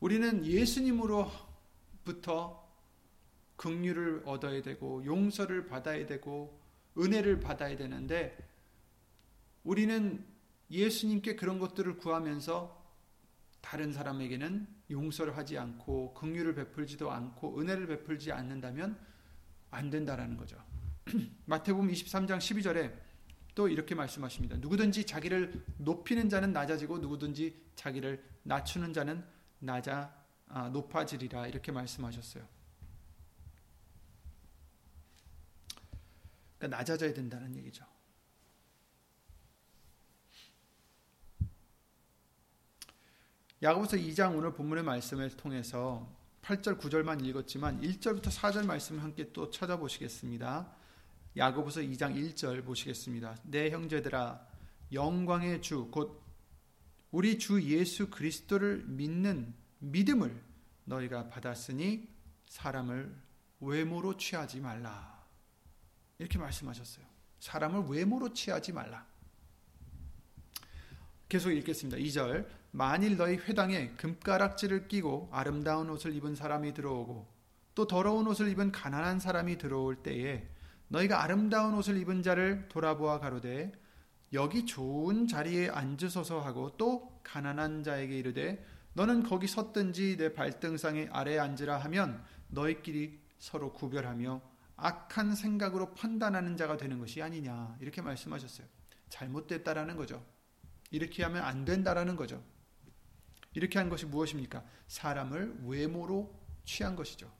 우리는 0.00 0.44
예수님으로부터 0.44 1.40
긍휼을 3.56 4.22
얻어야 4.24 4.62
되고 4.62 5.04
용서를 5.04 5.66
받아야 5.66 6.06
되고 6.06 6.58
은혜를 6.96 7.40
받아야 7.40 7.76
되는데 7.76 8.38
우리는 9.64 10.24
예수님께 10.70 11.36
그런 11.36 11.58
것들을 11.58 11.98
구하면서 11.98 12.80
다른 13.60 13.92
사람에게는 13.92 14.66
용서를 14.90 15.36
하지 15.36 15.58
않고 15.58 16.14
긍휼을 16.14 16.54
베풀지도 16.54 17.10
않고 17.10 17.60
은혜를 17.60 17.86
베풀지 17.86 18.32
않는다면 18.32 18.98
안 19.70 19.90
된다라는 19.90 20.38
거죠. 20.38 20.56
마태복음 21.46 21.90
23장 21.90 22.38
12절에 22.38 23.10
또 23.54 23.68
이렇게 23.68 23.94
말씀하십니다. 23.94 24.56
누구든지 24.56 25.04
자기를 25.04 25.64
높이는 25.78 26.28
자는 26.28 26.52
낮아지고 26.52 26.98
누구든지 26.98 27.60
자기를 27.74 28.22
낮추는 28.42 28.92
자는 28.92 29.24
낮아 29.58 30.14
아, 30.48 30.68
높아지리라 30.68 31.46
이렇게 31.46 31.70
말씀하셨어요. 31.70 32.46
그러니까 36.58 36.76
낮아져야 36.76 37.14
된다는 37.14 37.54
얘기죠. 37.56 37.84
야고보서 43.62 43.98
2장 43.98 44.36
오늘 44.36 44.52
본문의 44.54 44.82
말씀을 44.84 45.36
통해서 45.36 46.10
8절 46.42 46.80
9절만 46.80 47.24
읽었지만 47.24 47.82
1절부터 47.82 48.30
4절 48.30 48.64
말씀을 48.64 49.02
함께 49.02 49.32
또 49.32 49.50
찾아보시겠습니다. 49.50 50.79
야고보서 51.40 51.80
2장 51.80 52.14
1절 52.14 52.62
보시겠습니다. 52.64 53.34
내 53.44 53.70
형제들아 53.70 54.46
영광의 54.92 55.62
주 55.62 55.90
곧 55.90 56.22
우리 57.10 57.38
주 57.38 57.62
예수 57.62 58.10
그리스도를 58.10 58.84
믿는 58.86 59.54
믿음을 59.78 60.38
너희가 60.84 61.30
받았으니 61.30 62.08
사람을 62.46 63.16
외모로 63.60 64.18
취하지 64.18 64.60
말라. 64.60 65.24
이렇게 66.18 66.38
말씀하셨어요. 66.38 67.06
사람을 67.38 67.86
외모로 67.88 68.34
취하지 68.34 68.72
말라. 68.72 69.06
계속 71.26 71.52
읽겠습니다. 71.52 71.96
2절 71.96 72.46
만일 72.72 73.16
너희 73.16 73.36
회당에 73.36 73.92
금가락지를 73.96 74.88
끼고 74.88 75.30
아름다운 75.32 75.88
옷을 75.88 76.14
입은 76.14 76.34
사람이 76.34 76.74
들어오고 76.74 77.26
또 77.74 77.86
더러운 77.86 78.26
옷을 78.26 78.48
입은 78.48 78.72
가난한 78.72 79.20
사람이 79.20 79.56
들어올 79.56 80.02
때에 80.02 80.46
너희가 80.90 81.22
아름다운 81.22 81.74
옷을 81.74 81.96
입은 81.98 82.22
자를 82.22 82.68
돌아보아 82.68 83.20
가로되 83.20 83.72
여기 84.32 84.66
좋은 84.66 85.26
자리에 85.28 85.68
앉으소서 85.70 86.40
하고 86.40 86.76
또 86.76 87.20
가난한 87.22 87.82
자에게 87.84 88.18
이르되 88.18 88.64
너는 88.92 89.22
거기 89.22 89.46
섰든지 89.46 90.16
내 90.16 90.34
발등상에 90.34 91.08
아래 91.12 91.38
앉으라 91.38 91.78
하면 91.78 92.22
너희끼리 92.48 93.20
서로 93.38 93.72
구별하며 93.72 94.40
악한 94.76 95.36
생각으로 95.36 95.94
판단하는 95.94 96.56
자가 96.56 96.76
되는 96.76 96.98
것이 96.98 97.22
아니냐 97.22 97.76
이렇게 97.80 98.02
말씀하셨어요. 98.02 98.66
잘못됐다라는 99.10 99.96
거죠. 99.96 100.24
이렇게 100.90 101.22
하면 101.22 101.42
안 101.42 101.64
된다라는 101.64 102.16
거죠. 102.16 102.42
이렇게 103.52 103.78
한 103.78 103.88
것이 103.88 104.06
무엇입니까? 104.06 104.64
사람을 104.88 105.60
외모로 105.66 106.34
취한 106.64 106.96
것이죠. 106.96 107.30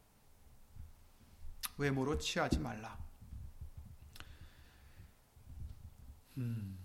외모로 1.78 2.18
취하지 2.18 2.58
말라. 2.60 3.09
음, 6.40 6.78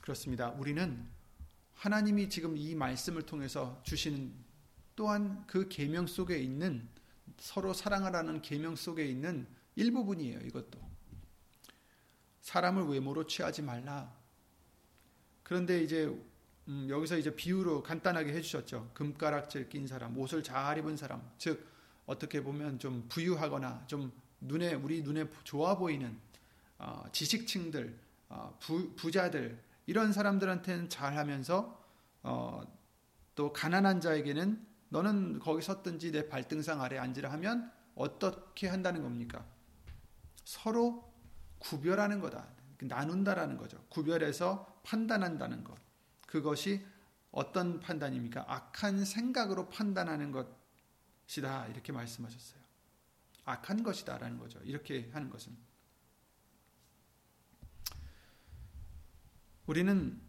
그렇습니다. 0.00 0.50
우리는 0.50 1.04
하나님이 1.74 2.30
지금 2.30 2.56
이 2.56 2.74
말씀을 2.74 3.22
통해서 3.22 3.80
주시는 3.82 4.32
또한 4.94 5.44
그 5.48 5.68
계명 5.68 6.06
속에 6.06 6.38
있는 6.38 6.88
서로 7.38 7.72
사랑하라는 7.74 8.42
계명 8.42 8.76
속에 8.76 9.06
있는 9.06 9.46
일부분이에요. 9.74 10.38
이것도 10.40 10.78
사람을 12.42 12.84
외모로 12.84 13.26
취하지 13.26 13.62
말라. 13.62 14.14
그런데 15.42 15.82
이제 15.82 16.04
음, 16.68 16.86
여기서 16.88 17.18
이제 17.18 17.34
비유로 17.34 17.82
간단하게 17.82 18.32
해주셨죠. 18.34 18.92
금가락질 18.94 19.68
낀 19.68 19.86
사람, 19.86 20.16
옷을 20.16 20.44
잘 20.44 20.78
입은 20.78 20.96
사람, 20.96 21.28
즉 21.38 21.66
어떻게 22.06 22.40
보면 22.42 22.78
좀 22.78 23.04
부유하거나 23.08 23.86
좀 23.88 24.12
눈에 24.40 24.74
우리 24.74 25.02
눈에 25.02 25.28
좋아 25.42 25.76
보이는 25.76 26.16
어, 26.78 27.04
지식층들, 27.12 28.03
어, 28.28 28.56
부, 28.60 28.94
부자들 28.96 29.62
이런 29.86 30.12
사람들한테는 30.12 30.88
잘하면서 30.88 31.84
어, 32.22 32.62
또 33.34 33.52
가난한 33.52 34.00
자에게는 34.00 34.66
너는 34.88 35.38
거기 35.40 35.62
섰든지 35.62 36.12
내 36.12 36.28
발등상 36.28 36.80
아래 36.80 36.98
앉으라 36.98 37.30
하면 37.32 37.70
어떻게 37.94 38.68
한다는 38.68 39.02
겁니까? 39.02 39.44
서로 40.44 41.12
구별하는 41.58 42.20
거다. 42.20 42.48
나눈다라는 42.80 43.56
거죠. 43.56 43.82
구별해서 43.88 44.80
판단한다는 44.84 45.64
것. 45.64 45.76
그것이 46.26 46.84
어떤 47.30 47.80
판단입니까? 47.80 48.44
악한 48.46 49.04
생각으로 49.04 49.68
판단하는 49.68 50.32
것이다. 50.32 51.66
이렇게 51.66 51.92
말씀하셨어요. 51.92 52.60
악한 53.44 53.82
것이다라는 53.82 54.38
거죠. 54.38 54.60
이렇게 54.60 55.10
하는 55.12 55.30
것은. 55.30 55.56
우리는 59.66 60.20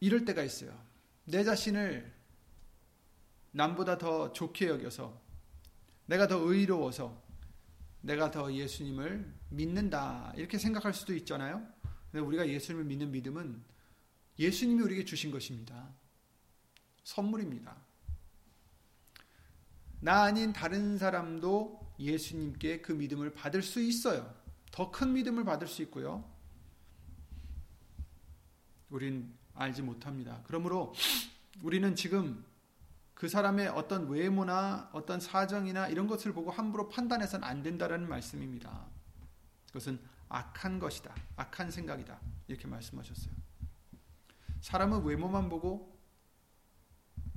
이럴 0.00 0.24
때가 0.24 0.42
있어요. 0.42 0.76
내 1.24 1.44
자신을 1.44 2.12
남보다 3.52 3.98
더 3.98 4.32
좋게 4.32 4.68
여겨서 4.68 5.20
내가 6.06 6.26
더 6.26 6.38
의로워서 6.38 7.22
내가 8.00 8.30
더 8.30 8.52
예수님을 8.52 9.32
믿는다 9.50 10.32
이렇게 10.36 10.58
생각할 10.58 10.94
수도 10.94 11.14
있잖아요. 11.14 11.66
근데 12.10 12.24
우리가 12.24 12.48
예수님을 12.48 12.84
믿는 12.84 13.10
믿음은 13.12 13.62
예수님이 14.38 14.82
우리에게 14.82 15.04
주신 15.04 15.30
것입니다. 15.30 15.94
선물입니다. 17.04 17.76
나 20.00 20.22
아닌 20.22 20.52
다른 20.54 20.96
사람도 20.96 21.79
예수님께 22.00 22.80
그 22.80 22.92
믿음을 22.92 23.34
받을 23.34 23.62
수 23.62 23.80
있어요. 23.80 24.34
더 24.72 24.90
큰 24.90 25.12
믿음을 25.12 25.44
받을 25.44 25.66
수 25.66 25.82
있고요. 25.82 26.24
우린 28.88 29.32
알지 29.54 29.82
못합니다. 29.82 30.42
그러므로 30.46 30.94
우리는 31.62 31.94
지금 31.94 32.44
그 33.14 33.28
사람의 33.28 33.68
어떤 33.68 34.08
외모나 34.08 34.88
어떤 34.92 35.20
사정이나 35.20 35.88
이런 35.88 36.06
것을 36.06 36.32
보고 36.32 36.50
함부로 36.50 36.88
판단해서는 36.88 37.46
안 37.46 37.62
된다라는 37.62 38.08
말씀입니다. 38.08 38.86
그것은 39.66 40.00
악한 40.28 40.78
것이다. 40.78 41.14
악한 41.36 41.70
생각이다. 41.70 42.18
이렇게 42.48 42.66
말씀하셨어요. 42.66 43.34
사람은 44.62 45.04
외모만 45.04 45.48
보고 45.48 45.98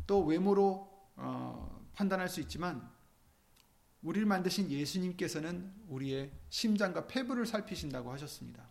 또 0.07 0.23
외모로 0.23 0.89
어, 1.15 1.85
판단할 1.93 2.29
수 2.29 2.39
있지만 2.41 2.89
우리를 4.03 4.27
만드신 4.27 4.69
예수님께서는 4.69 5.73
우리의 5.87 6.31
심장과 6.49 7.07
폐부를 7.07 7.45
살피신다고 7.45 8.11
하셨습니다. 8.11 8.67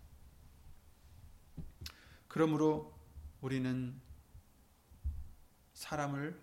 그러므로 2.28 2.94
우리는 3.40 3.98
사람을 5.74 6.40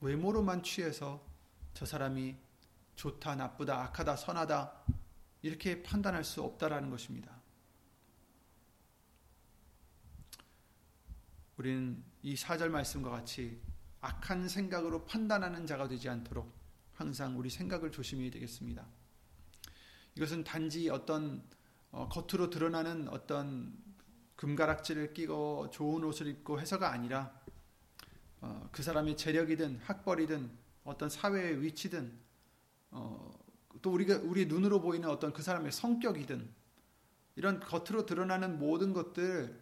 외모로만 0.00 0.62
취해서 0.62 1.24
저 1.72 1.86
사람이 1.86 2.36
좋다, 2.96 3.36
나쁘다, 3.36 3.80
악하다, 3.84 4.16
선하다 4.16 4.84
이렇게 5.42 5.82
판단할 5.82 6.24
수 6.24 6.42
없다라는 6.42 6.90
것입니다. 6.90 7.40
우리는 11.56 12.02
이 12.22 12.36
사절 12.36 12.70
말씀과 12.70 13.10
같이 13.10 13.60
악한 14.00 14.48
생각으로 14.48 15.06
판단하는 15.06 15.64
자가 15.66 15.86
되지 15.86 16.08
않도록 16.08 16.61
항상 17.02 17.36
우리 17.36 17.50
생각을 17.50 17.90
조심해야 17.90 18.30
되겠습니다. 18.30 18.86
이것은 20.14 20.44
단지 20.44 20.88
어떤 20.88 21.42
어, 21.90 22.08
겉으로 22.08 22.48
드러나는 22.48 23.08
어떤 23.08 23.76
금가락지를 24.36 25.12
끼고 25.12 25.70
좋은 25.70 26.04
옷을 26.04 26.28
입고 26.28 26.60
해서가 26.60 26.92
아니라 26.92 27.36
어, 28.40 28.68
그 28.70 28.84
사람의 28.84 29.16
재력이든 29.16 29.80
학벌이든 29.82 30.48
어떤 30.84 31.10
사회의 31.10 31.60
위치든 31.60 32.16
어, 32.92 33.36
또 33.82 33.90
우리가 33.90 34.18
우리 34.18 34.46
눈으로 34.46 34.80
보이는 34.80 35.08
어떤 35.08 35.32
그 35.32 35.42
사람의 35.42 35.72
성격이든 35.72 36.48
이런 37.34 37.58
겉으로 37.58 38.06
드러나는 38.06 38.60
모든 38.60 38.92
것들 38.92 39.60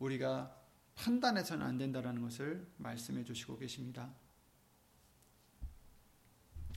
우리가 0.00 0.54
판단해서는 0.96 1.64
안 1.64 1.78
된다라는 1.78 2.20
것을 2.20 2.70
말씀해 2.76 3.24
주시고 3.24 3.56
계십니다. 3.56 4.12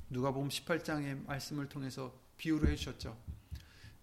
누가복음 0.10 0.50
18장의 0.50 1.26
말씀을 1.26 1.68
통해서 1.68 2.14
비유를 2.38 2.70
해 2.70 2.76
주셨죠. 2.76 3.18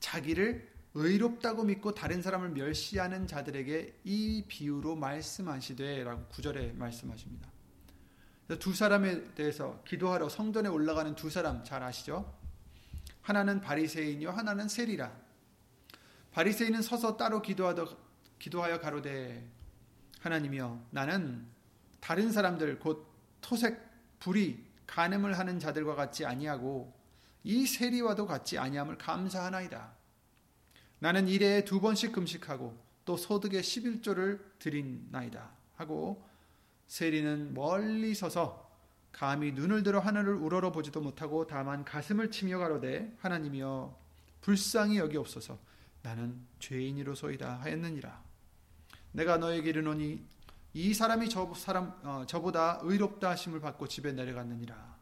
자기를 0.01 0.73
의롭다고 0.95 1.65
믿고 1.65 1.95
다른 1.95 2.23
사람을 2.23 2.51
멸시하는 2.51 3.27
자들에게 3.27 4.01
이 4.05 4.45
비유로 4.47 4.97
말씀하시되라고 4.97 6.27
구절에 6.27 6.73
말씀하십니다. 6.73 7.49
두 8.61 8.75
사람에 8.75 9.35
대해서 9.35 9.83
기도하러 9.87 10.29
성전에 10.29 10.69
올라가는 10.69 11.15
두 11.15 11.31
사람 11.31 11.65
잘 11.65 11.83
아시죠? 11.83 12.39
하나는 13.23 13.61
바리새인이요 13.61 14.31
하나는 14.31 14.69
세리라. 14.69 15.11
바리새인은 16.33 16.83
서서 16.83 17.17
따로 17.17 17.41
기도하더 17.41 17.97
기도하여 18.39 18.81
가로되 18.81 19.49
하나님이여 20.21 20.89
나는 20.91 21.47
다른 22.01 22.31
사람들 22.31 22.79
곧 22.79 23.09
토색 23.41 23.81
불이 24.19 24.74
간음을 24.87 25.39
하는 25.39 25.59
자들과 25.59 25.95
같지 25.95 26.25
아니하고 26.25 26.93
이 27.43 27.67
세리와도 27.67 28.27
같지 28.27 28.59
아니함을 28.59 28.99
감사하나이다. 28.99 29.93
나는 30.99 31.29
일에 31.29 31.65
두 31.65 31.81
번씩 31.81 32.13
금식하고 32.13 32.77
또 33.05 33.17
소득의 33.17 33.63
11조를 33.63 34.41
드린나이다 34.59 35.51
하고 35.77 36.25
세리는 36.87 37.55
멀리 37.55 38.15
서서 38.15 38.71
감히 39.13 39.53
눈을 39.53 39.83
들어 39.83 40.01
하늘을 40.01 40.35
우러러 40.35 40.73
보지도 40.73 41.01
못하고 41.01 41.47
다만 41.47 41.85
가슴을 41.85 42.31
치며 42.31 42.59
가로되 42.59 43.17
하나님이여 43.21 43.97
불쌍히 44.41 44.99
여기옵소서 44.99 45.59
나는 46.03 46.39
죄인이로소이다 46.59 47.61
하였느니라. 47.61 48.23
내가 49.13 49.39
너에게 49.39 49.71
이르노니 49.71 50.23
이 50.75 50.93
사람이 50.93 51.29
저 51.29 51.55
사람 51.55 51.97
어, 52.03 52.25
저보다 52.27 52.81
의롭다 52.83 53.31
하심을 53.31 53.61
받고 53.61 53.87
집에 53.87 54.13
내려갔느니라. 54.13 54.95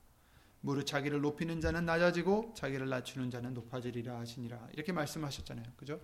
무릇 0.61 0.87
자기를 0.87 1.23
높이는 1.23 1.61
자는 1.61 1.87
낮아지고 1.87 2.53
자기를 2.55 2.89
낮추는 2.89 3.31
자는 3.31 3.55
높아지리라 3.55 4.19
하시니라. 4.19 4.69
이렇게 4.73 4.93
말씀하셨잖아요. 4.93 5.65
그죠? 5.77 5.99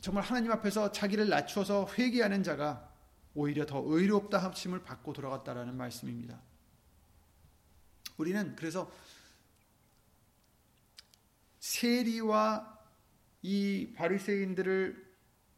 정말 0.00 0.24
하나님 0.24 0.50
앞에서 0.50 0.92
자기를 0.92 1.28
낮추어서 1.28 1.88
회개하는 1.96 2.42
자가 2.42 2.90
오히려 3.34 3.66
더 3.66 3.82
의롭다 3.84 4.38
하심을 4.38 4.82
받고 4.82 5.12
돌아갔다라는 5.12 5.76
말씀입니다. 5.76 6.40
우리는 8.16 8.56
그래서 8.56 8.90
세리와 11.58 12.78
이 13.42 13.92
바리새인들을 13.94 15.05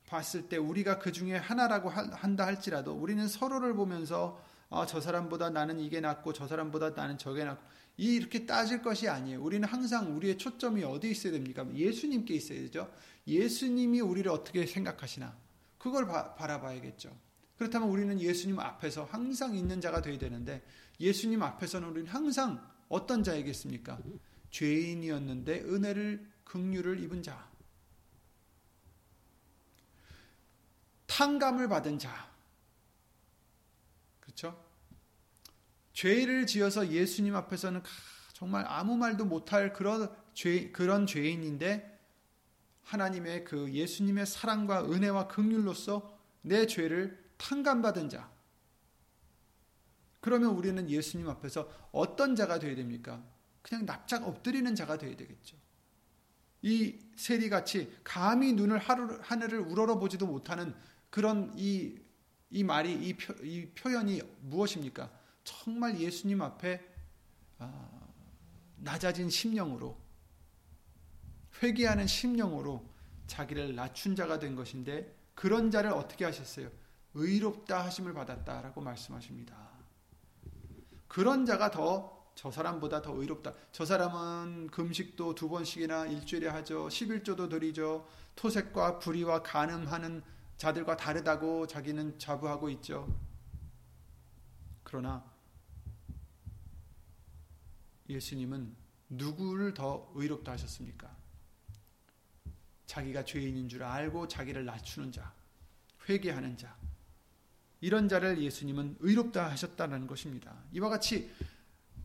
봤을 0.09 0.49
때 0.49 0.57
우리가 0.57 0.99
그 0.99 1.13
중에 1.13 1.37
하나라고 1.37 1.91
한다 1.91 2.47
할지라도 2.47 2.93
우리는 2.93 3.29
서로를 3.29 3.75
보면서 3.75 4.43
아, 4.71 4.87
저 4.87 5.01
사람보다 5.01 5.51
나는 5.51 5.81
이게 5.81 6.01
낫고 6.01 6.33
저 6.33 6.47
사람보다 6.47 6.91
나는 6.91 7.17
저게 7.19 7.45
낫고 7.45 7.63
이렇게 7.97 8.47
따질 8.47 8.83
것이 8.83 9.09
아니에요. 9.09 9.43
우리는 9.43 9.67
항상 9.67 10.17
우리의 10.17 10.39
초점이 10.39 10.85
어디 10.85 11.11
있어야 11.11 11.33
됩니까? 11.33 11.67
예수님께 11.75 12.35
있어야 12.35 12.61
되죠. 12.61 12.91
예수님이 13.27 14.01
우리를 14.01 14.31
어떻게 14.31 14.67
생각하시나 14.67 15.37
그걸 15.79 16.07
바, 16.07 16.35
바라봐야겠죠. 16.35 17.15
그렇다면 17.57 17.89
우리는 17.89 18.21
예수님 18.21 18.61
앞에서 18.61 19.05
항상 19.05 19.57
있는 19.57 19.81
자가 19.81 20.01
되어야 20.01 20.19
되는데 20.19 20.63
예수님 21.01 21.43
앞에서는 21.43 21.89
우리는 21.89 22.09
항상 22.09 22.65
어떤 22.89 23.25
자이겠습니까? 23.25 23.99
죄인이었는데 24.51 25.63
은혜를 25.63 26.27
긍휼을 26.45 27.01
입은 27.03 27.23
자. 27.23 27.48
탕감을 31.09 31.69
받은 31.69 31.99
자. 31.99 32.31
그렇죠? 34.21 34.57
죄를 35.93 36.47
지어서 36.47 36.89
예수님 36.89 37.35
앞에서는 37.35 37.83
정말 38.33 38.65
아무 38.69 38.97
말도 38.97 39.25
못할 39.25 39.73
그런 39.73 40.15
죄 40.33 40.71
그런 40.71 41.07
죄인인데 41.07 41.99
하나님의 42.85 43.45
그 43.45 43.73
예수님의 43.73 44.27
사랑과 44.27 44.85
은혜와 44.85 45.27
긍휼로서 45.27 46.17
내 46.43 46.67
죄를 46.67 47.33
탕감받은 47.37 48.09
자. 48.11 48.31
그러면 50.21 50.51
우리는 50.51 50.89
예수님 50.89 51.29
앞에서 51.29 51.69
어떤 51.91 52.37
자가 52.37 52.59
되어야 52.59 52.77
됩니까? 52.77 53.23
그냥 53.63 53.87
납작 53.87 54.27
엎드리는 54.27 54.73
자가 54.75 54.99
되어야 54.99 55.17
되겠죠. 55.17 55.57
이 56.63 56.99
세리같이 57.17 57.93
감히 58.05 58.53
눈을 58.53 58.79
하늘을 58.79 59.59
우러러 59.61 59.99
보지도 59.99 60.27
못하는 60.27 60.75
그런 61.11 61.53
이, 61.57 61.99
이 62.51 62.65
말이, 62.65 62.93
이, 62.93 63.15
표, 63.15 63.35
이 63.45 63.67
표현이 63.71 64.23
무엇입니까? 64.43 65.11
정말 65.45 65.99
예수님 65.99 66.43
앞에 66.43 66.81
아, 67.59 68.01
낮아진 68.77 69.31
심령으로 69.31 69.97
회개하는 71.63 72.07
심령으로 72.07 72.85
자기를 73.27 73.75
낮춘 73.75 74.15
자가 74.15 74.39
된 74.39 74.55
것인데 74.55 75.15
그런 75.35 75.71
자를 75.71 75.93
어떻게 75.93 76.25
하셨어요? 76.25 76.71
의롭다 77.15 77.85
하심을 77.85 78.15
받았다라고 78.15 78.81
말씀하십니다. 78.81 79.57
그런 81.09 81.47
자가 81.47 81.71
더 81.71 82.19
저 82.39 82.53
사람보다 82.53 83.03
더 83.03 83.21
의롭다. 83.21 83.53
저 83.73 83.85
사람은 83.85 84.69
금식도 84.69 85.35
두 85.35 85.49
번씩이나 85.49 86.07
일주일에 86.07 86.47
하죠. 86.47 86.87
11조도 86.87 87.51
드리죠. 87.51 88.07
토색과 88.37 89.01
불의와 89.01 89.43
간음하는 89.43 90.23
자들과 90.59 90.97
다르다고 90.97 91.67
자기는 91.67 92.19
자부하고 92.19 92.69
있죠. 92.71 93.17
그러나 94.83 95.25
예수님은 98.09 98.75
누구를 99.11 99.73
더 99.75 100.11
의롭다 100.15 100.53
하셨습니까? 100.53 101.17
자기가 102.87 103.25
죄인인 103.25 103.69
줄 103.69 103.83
알고 103.83 104.29
자기를 104.29 104.65
낮추는 104.65 105.13
자, 105.13 105.33
회개하는 106.09 106.57
자, 106.57 106.77
이런 107.81 108.09
자를 108.09 108.43
예수님은 108.43 108.97
의롭다 109.01 109.51
하셨다는 109.51 110.07
것입니다. 110.07 110.57
이와 110.73 110.89
같이 110.89 111.31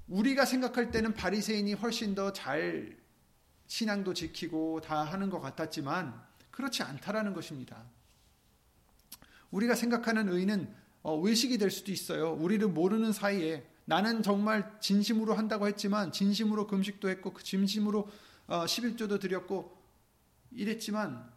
우리가 0.07 0.45
생각할 0.45 0.91
때는 0.91 1.13
바리새인이 1.13 1.73
훨씬 1.73 2.13
더 2.13 2.31
잘 2.33 3.01
신앙도 3.65 4.13
지키고 4.13 4.81
다 4.81 5.03
하는 5.03 5.29
것 5.29 5.39
같았지만 5.39 6.21
그렇지 6.51 6.83
않다라는 6.83 7.33
것입니다. 7.33 7.83
우리가 9.53 9.75
생각하는 9.75 10.29
의는 10.29 10.73
어, 11.03 11.17
외식이 11.17 11.57
될 11.57 11.69
수도 11.69 11.91
있어요. 11.91 12.33
우리를 12.33 12.67
모르는 12.67 13.11
사이에 13.13 13.65
나는 13.85 14.23
정말 14.23 14.77
진심으로 14.79 15.33
한다고 15.33 15.67
했지만 15.67 16.11
진심으로 16.11 16.67
금식도 16.67 17.09
했고 17.09 17.33
그 17.33 17.43
진심으로 17.43 18.09
11조도 18.47 19.13
어, 19.13 19.19
드렸고 19.19 19.77
이랬지만 20.51 21.31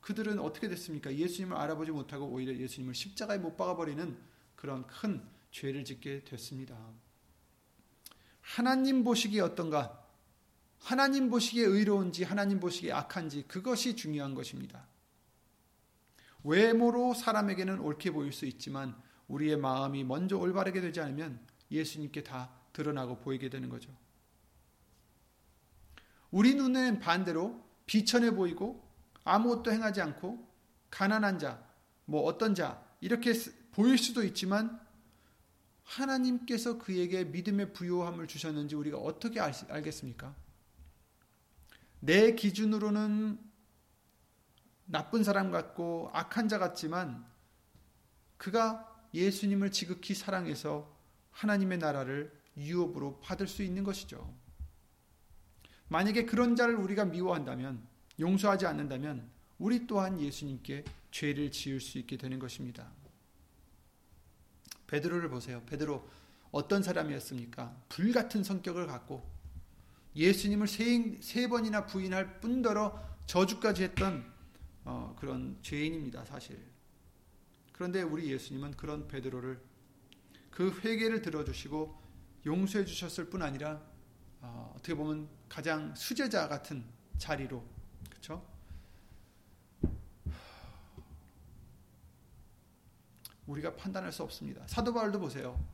그들은 0.00 0.38
어떻게 0.38 0.68
됐습니까? 0.68 1.14
예수님을 1.14 1.56
알아보지 1.56 1.90
못하고 1.90 2.26
오히려 2.26 2.54
예수님을 2.56 2.94
십자가에 2.94 3.38
못 3.38 3.56
박아버리는 3.56 4.16
그런 4.56 4.86
큰 4.86 5.22
죄를 5.50 5.84
짓게 5.84 6.24
됐습니다. 6.24 6.76
하나님 8.40 9.04
보시기에 9.04 9.40
어떤가? 9.40 10.06
하나님 10.78 11.28
보시기에 11.28 11.64
의로운지 11.64 12.24
하나님 12.24 12.60
보시기에 12.60 12.92
악한지 12.92 13.44
그것이 13.46 13.96
중요한 13.96 14.34
것입니다. 14.34 14.89
외모로 16.44 17.14
사람에게는 17.14 17.80
옳게 17.80 18.10
보일 18.10 18.32
수 18.32 18.46
있지만 18.46 18.94
우리의 19.28 19.56
마음이 19.56 20.04
먼저 20.04 20.36
올바르게 20.36 20.80
되지 20.80 21.00
않으면 21.00 21.40
예수님께 21.70 22.24
다 22.24 22.50
드러나고 22.72 23.18
보이게 23.18 23.48
되는 23.48 23.68
거죠. 23.68 23.90
우리 26.30 26.54
눈에는 26.54 27.00
반대로 27.00 27.64
비천해 27.86 28.30
보이고 28.32 28.88
아무것도 29.24 29.72
행하지 29.72 30.00
않고 30.00 30.48
가난한 30.90 31.38
자, 31.38 31.64
뭐 32.04 32.22
어떤 32.22 32.54
자 32.54 32.84
이렇게 33.00 33.32
보일 33.72 33.98
수도 33.98 34.24
있지만 34.24 34.80
하나님께서 35.84 36.78
그에게 36.78 37.24
믿음의 37.24 37.72
부요함을 37.72 38.28
주셨는지 38.28 38.76
우리가 38.76 38.98
어떻게 38.98 39.40
알, 39.40 39.52
알겠습니까? 39.68 40.34
내 42.00 42.34
기준으로는 42.34 43.38
나쁜 44.90 45.22
사람 45.22 45.52
같고 45.52 46.10
악한 46.12 46.48
자 46.48 46.58
같지만 46.58 47.24
그가 48.36 49.06
예수님을 49.14 49.70
지극히 49.70 50.14
사랑해서 50.14 50.96
하나님의 51.30 51.78
나라를 51.78 52.32
유업으로 52.56 53.20
받을 53.20 53.46
수 53.46 53.62
있는 53.62 53.84
것이죠. 53.84 54.34
만약에 55.88 56.24
그런 56.26 56.56
자를 56.56 56.74
우리가 56.74 57.04
미워한다면 57.04 57.86
용서하지 58.18 58.66
않는다면 58.66 59.30
우리 59.58 59.86
또한 59.86 60.20
예수님께 60.20 60.84
죄를 61.12 61.52
지을 61.52 61.80
수 61.80 61.98
있게 61.98 62.16
되는 62.16 62.38
것입니다. 62.38 62.90
베드로를 64.88 65.28
보세요. 65.28 65.62
베드로 65.66 66.08
어떤 66.50 66.82
사람이었습니까? 66.82 67.76
불 67.88 68.12
같은 68.12 68.42
성격을 68.42 68.88
갖고 68.88 69.24
예수님을 70.16 70.66
세, 70.66 71.18
세 71.20 71.48
번이나 71.48 71.86
부인할 71.86 72.40
뿐더러 72.40 73.00
저주까지 73.26 73.84
했던 73.84 74.29
어, 74.90 75.14
그런 75.16 75.56
죄인입니다. 75.62 76.24
사실. 76.24 76.60
그런데 77.72 78.02
우리 78.02 78.28
예수님은 78.32 78.72
그런 78.72 79.06
베드로를 79.06 79.62
그 80.50 80.72
회개를 80.80 81.22
들어주시고 81.22 81.96
용서해 82.44 82.84
주셨을 82.84 83.30
뿐 83.30 83.40
아니라 83.40 83.80
어, 84.40 84.72
어떻게 84.74 84.94
보면 84.94 85.28
가장 85.48 85.94
수제자 85.94 86.48
같은 86.48 86.84
자리로 87.18 87.64
그렇죠? 88.08 88.44
우리가 93.46 93.76
판단할 93.76 94.10
수 94.10 94.24
없습니다. 94.24 94.66
사도 94.66 94.92
바울도 94.92 95.20
보세요. 95.20 95.64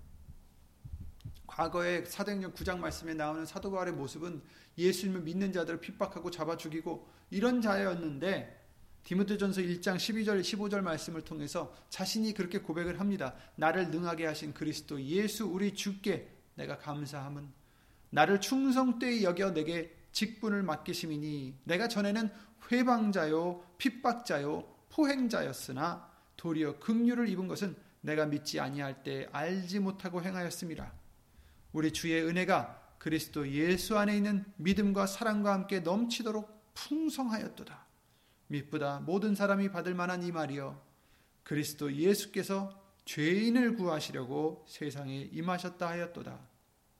과거에 1.46 2.05
사도행전 2.05 2.52
9장 2.52 2.81
말씀에 2.81 3.14
나오는 3.14 3.46
사도 3.46 3.70
바울의 3.70 3.94
모습은 3.94 4.42
예수님을 4.76 5.22
믿는 5.22 5.55
자들을 5.55 5.81
핍박하고 5.81 6.31
잡아 6.31 6.59
죽이고 6.59 7.09
이런 7.31 7.62
자였는데 7.62 8.65
디모데전서 9.07 9.61
1장 9.61 9.95
12절 9.95 10.40
15절 10.40 10.81
말씀을 10.81 11.23
통해서 11.23 11.73
자신이 11.90 12.35
그렇게 12.35 12.59
고백을 12.59 12.99
합니다. 12.99 13.37
나를 13.55 13.92
능하게 13.92 14.27
하신 14.27 14.53
그리스도 14.53 15.01
예수 15.01 15.47
우리 15.47 15.75
주께 15.75 16.29
내가 16.57 16.77
감사함은 16.79 17.49
나를 18.11 18.40
충성되이 18.40 19.23
여겨 19.23 19.55
내게 19.55 19.95
직분을 20.11 20.64
맡기심이니 20.64 21.61
내가 21.62 21.87
전에는 21.87 22.31
회방자요 22.73 23.62
핍박자요 23.79 24.64
포행자였으나 24.88 26.11
도리어 26.37 26.81
긍휼을 26.81 27.29
입은 27.29 27.47
것은 27.47 27.77
내가 28.01 28.27
믿지 28.27 28.59
아니할 28.59 29.05
때 29.05 29.29
알지 29.31 29.79
못하고 29.79 30.21
행하였습니다. 30.21 30.92
우리 31.73 31.92
주의 31.92 32.25
은혜가 32.25 32.97
그리스도 32.99 33.49
예수 33.53 33.97
안에 33.97 34.16
있는 34.16 34.45
믿음과 34.57 35.07
사랑과 35.07 35.53
함께 35.53 35.79
넘치도록 35.79 36.75
풍성하였도다. 36.75 37.86
미쁘다 38.48 39.00
모든 39.00 39.35
사람이 39.35 39.70
받을 39.70 39.94
만한 39.94 40.22
이 40.22 40.32
말이여 40.32 40.80
그리스도 41.42 41.92
예수께서 41.94 42.82
죄인을 43.04 43.76
구하시려고 43.76 44.64
세상에 44.68 45.28
임하셨다 45.32 45.88
하였도다. 45.88 46.38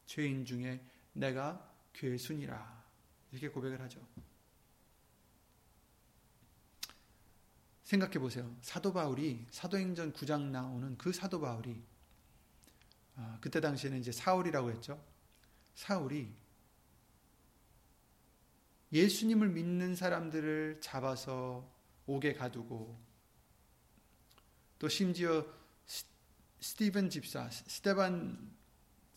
죄인 0.07 0.45
중에 0.45 0.81
내가 1.13 1.69
괴순이라. 1.93 2.85
이렇게 3.33 3.49
고백을 3.49 3.81
하죠. 3.83 4.01
생각해 7.83 8.19
보세요. 8.19 8.57
사도 8.63 8.93
바울이 8.93 9.47
사도행전 9.51 10.13
9장 10.13 10.41
나오는 10.43 10.97
그 10.97 11.13
사도 11.13 11.41
바울이 11.41 11.83
아, 13.17 13.39
그때 13.41 13.61
당시에는 13.61 13.99
이제 13.99 14.13
사울이라고 14.13 14.71
했죠. 14.71 15.03
사울이 15.75 16.33
예수님을 18.93 19.49
믿는 19.49 19.95
사람들을 19.95 20.79
잡아서 20.81 21.69
옥에 22.07 22.33
가두고 22.35 22.99
또 24.79 24.89
심지어 24.89 25.45
스티븐 26.61 27.11
집사, 27.11 27.49
스테반 27.51 28.55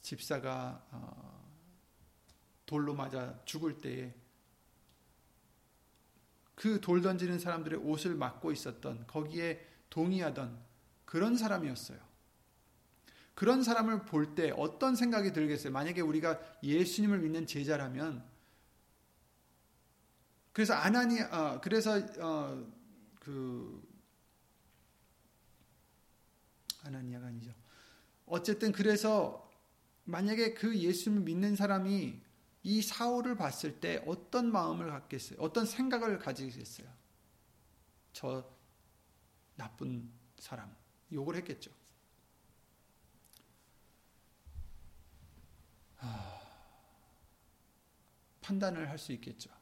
집사가 0.01 0.86
어, 0.91 1.49
돌로 2.65 2.93
맞아 2.93 3.39
죽을 3.45 3.79
때에 3.79 4.13
그 6.55 6.82
돌 6.82 7.01
던지는 7.01 7.39
사람들의 7.39 7.79
옷을 7.79 8.15
막고 8.15 8.51
있었던 8.51 9.08
거기에 9.08 9.65
동의하던 9.89 10.60
그런 11.05 11.38
사람이었어요. 11.38 11.97
그런 13.34 13.63
사람을 13.63 14.05
볼 14.05 14.36
때 14.36 14.51
어떤 14.58 14.95
생각이 14.95 15.32
들겠어요? 15.32 15.71
만약에 15.71 16.01
우리가 16.01 16.39
예수님을 16.62 17.19
믿는 17.19 17.47
제자라면 17.47 18.28
그래서 20.59 20.73
아나니 20.73 21.21
어, 21.21 21.61
그래서 21.61 21.95
어, 22.19 22.69
그 23.21 23.81
아나니아가 26.83 27.27
아니죠. 27.27 27.53
어쨌든 28.25 28.73
그래서 28.73 29.49
만약에 30.03 30.55
그 30.55 30.77
예수님을 30.77 31.23
믿는 31.23 31.55
사람이 31.55 32.21
이 32.63 32.81
사울을 32.81 33.37
봤을 33.37 33.79
때 33.79 34.03
어떤 34.05 34.51
마음을 34.51 34.89
갖겠어요? 34.89 35.39
어떤 35.39 35.65
생각을 35.65 36.19
가지겠어요? 36.19 36.89
저 38.11 38.45
나쁜 39.55 40.11
사람. 40.39 40.75
욕을 41.13 41.37
했겠죠. 41.37 41.71
하... 45.95 46.41
판단을 48.41 48.89
할 48.89 48.97
수 48.97 49.13
있겠죠. 49.13 49.57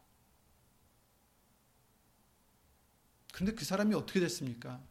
그런데 3.38 3.54
그 3.54 3.66
사람이 3.66 3.94
어떻게 3.94 4.20
됐습니까? 4.20 4.82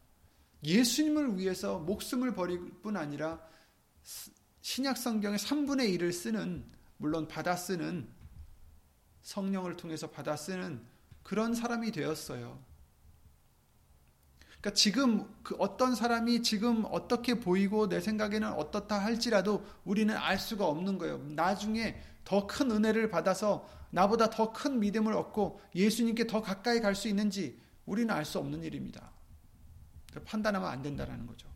예수님을 0.63 1.37
위해서 1.37 1.79
목숨을 1.79 2.33
버릴 2.33 2.61
뿐 2.81 2.95
아니라 2.95 3.41
신약 4.61 4.97
성경의 4.97 5.37
3분의 5.37 5.93
1을 5.99 6.13
쓰는 6.13 6.63
물론 6.95 7.27
받아 7.27 7.57
쓰는 7.57 8.07
성령을 9.21 9.75
통해서 9.75 10.09
받아 10.09 10.37
쓰는 10.37 10.81
그런 11.23 11.53
사람이 11.53 11.91
되었어요. 11.91 12.63
그러니까 14.61 14.71
지금 14.73 15.29
그 15.43 15.57
어떤 15.59 15.93
사람이 15.93 16.41
지금 16.41 16.85
어떻게 16.89 17.41
보이고 17.41 17.89
내 17.89 17.99
생각에는 17.99 18.53
어떻다 18.53 18.97
할지라도 18.97 19.65
우리는 19.83 20.15
알 20.15 20.39
수가 20.39 20.65
없는 20.67 20.97
거예요. 20.99 21.17
나중에 21.17 22.01
더 22.23 22.47
큰 22.47 22.71
은혜를 22.71 23.09
받아서 23.09 23.67
나보다 23.89 24.29
더 24.29 24.53
큰 24.53 24.79
믿음을 24.79 25.11
얻고 25.11 25.59
예수님께 25.75 26.27
더 26.27 26.41
가까이 26.41 26.79
갈 26.79 26.95
수 26.95 27.09
있는지 27.09 27.66
우리는 27.87 28.13
알 28.13 28.25
수 28.25 28.37
없는 28.37 28.63
일입니다. 28.63 29.11
판단하면 30.25 30.69
안 30.69 30.81
된다라는 30.81 31.25
거죠. 31.25 31.47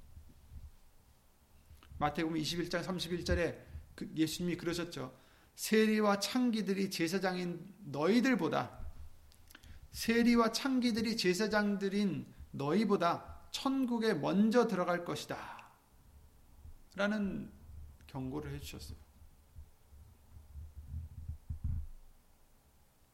마태복음 2.00 2.38
21장 2.38 2.84
31절에 2.84 3.64
그 3.96 4.12
예수님이 4.16 4.58
그러셨죠. 4.58 5.16
세리와 5.56 6.20
창기들이 6.20 6.90
제사장인 6.90 7.74
너희들보다 7.80 8.80
세리와 9.92 10.54
창기들이 10.54 11.18
제사장들인 11.18 12.26
너희보다 12.52 13.42
천국에 13.52 14.14
먼저 14.14 14.68
들어갈 14.68 15.04
것이다. 15.04 15.70
라는 16.96 17.52
경고를 18.08 18.54
해 18.54 18.60
주셨어요. 18.60 18.98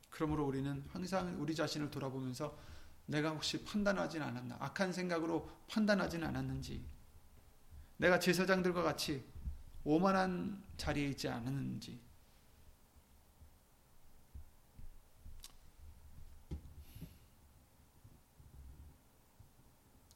그러므로 0.09 0.45
우리는 0.45 0.83
항상 0.89 1.41
우리 1.41 1.55
자신을 1.55 1.89
돌아보면서 1.89 2.57
내가 3.07 3.29
혹시 3.29 3.63
판단하진 3.63 4.21
않았나? 4.21 4.57
악한 4.59 4.93
생각으로 4.93 5.49
판단하진 5.67 6.23
않았는지? 6.23 6.85
내가 7.97 8.19
제사장들과 8.19 8.83
같이 8.83 9.25
오만한 9.83 10.61
자리에 10.75 11.07
있지 11.09 11.27
않았는지? 11.27 11.99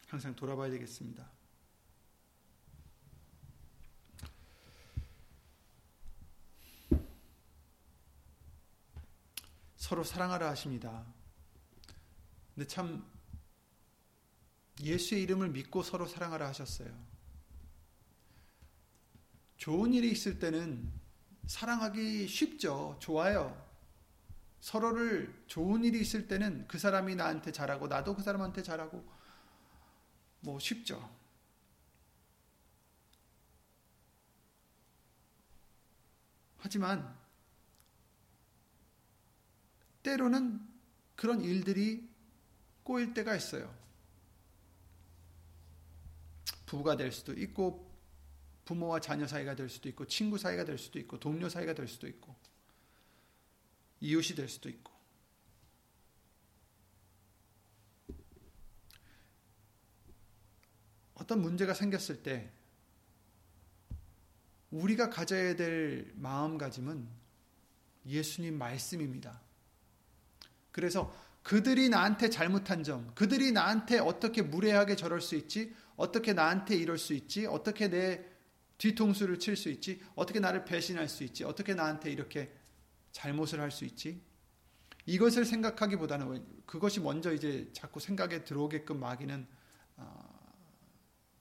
항상 0.07 0.35
돌아봐야 0.35 0.69
되겠습니다. 0.69 1.25
서로 9.77 10.03
사랑하라 10.03 10.49
하십니다. 10.49 11.05
근데 12.55 12.67
참 12.67 13.05
예수의 14.81 15.23
이름을 15.23 15.49
믿고 15.49 15.83
서로 15.83 16.05
사랑하라 16.07 16.47
하셨어요. 16.47 16.91
좋은 19.57 19.93
일이 19.93 20.11
있을 20.11 20.39
때는 20.39 20.91
사랑하기 21.45 22.27
쉽죠. 22.27 22.97
좋아요. 22.99 23.69
서로를 24.59 25.43
좋은 25.47 25.83
일이 25.83 25.99
있을 26.01 26.27
때는 26.27 26.67
그 26.67 26.77
사람이 26.77 27.15
나한테 27.15 27.51
잘하고 27.51 27.87
나도 27.87 28.15
그 28.15 28.21
사람한테 28.21 28.63
잘하고 28.63 29.03
뭐 30.41 30.59
쉽죠. 30.59 31.09
하지만 36.57 37.15
때로는 40.03 40.59
그런 41.15 41.41
일들이 41.41 42.10
꼬일 42.83 43.13
때가 43.13 43.35
있어요. 43.35 43.73
부부가 46.65 46.95
될 46.95 47.11
수도 47.11 47.33
있고 47.33 47.91
부모와 48.65 49.01
자녀 49.01 49.27
사이가 49.27 49.55
될 49.55 49.69
수도 49.69 49.89
있고 49.89 50.07
친구 50.07 50.37
사이가 50.37 50.63
될 50.63 50.77
수도 50.77 50.99
있고 50.99 51.19
동료 51.19 51.49
사이가 51.49 51.73
될 51.73 51.87
수도 51.87 52.07
있고 52.07 52.35
이웃이 53.99 54.35
될 54.35 54.47
수도 54.47 54.69
있고 54.69 54.91
어떤 61.15 61.41
문제가 61.41 61.73
생겼을 61.73 62.23
때 62.23 62.51
우리가 64.71 65.09
가져야 65.09 65.55
될 65.55 66.11
마음가짐은 66.15 67.07
예수님 68.05 68.57
말씀입니다. 68.57 69.41
그래서 70.71 71.13
그들이 71.43 71.89
나한테 71.89 72.29
잘못한 72.29 72.83
점, 72.83 73.11
그들이 73.15 73.51
나한테 73.51 73.99
어떻게 73.99 74.41
무례하게 74.41 74.95
저럴 74.95 75.21
수 75.21 75.35
있지, 75.35 75.73
어떻게 75.95 76.33
나한테 76.33 76.75
이럴 76.75 76.97
수 76.97 77.13
있지, 77.13 77.45
어떻게 77.45 77.89
내 77.89 78.23
뒤통수를 78.77 79.39
칠 79.39 79.55
수 79.55 79.69
있지, 79.69 80.01
어떻게 80.15 80.39
나를 80.39 80.65
배신할 80.65 81.07
수 81.09 81.23
있지, 81.23 81.43
어떻게 81.43 81.73
나한테 81.73 82.11
이렇게 82.11 82.51
잘못을 83.11 83.59
할 83.59 83.71
수 83.71 83.85
있지. 83.85 84.21
이것을 85.05 85.45
생각하기보다는 85.45 86.45
그것이 86.65 86.99
먼저 86.99 87.33
이제 87.33 87.69
자꾸 87.73 87.99
생각에 87.99 88.43
들어오게끔 88.43 88.99
마귀는 88.99 89.47
어, 89.97 90.53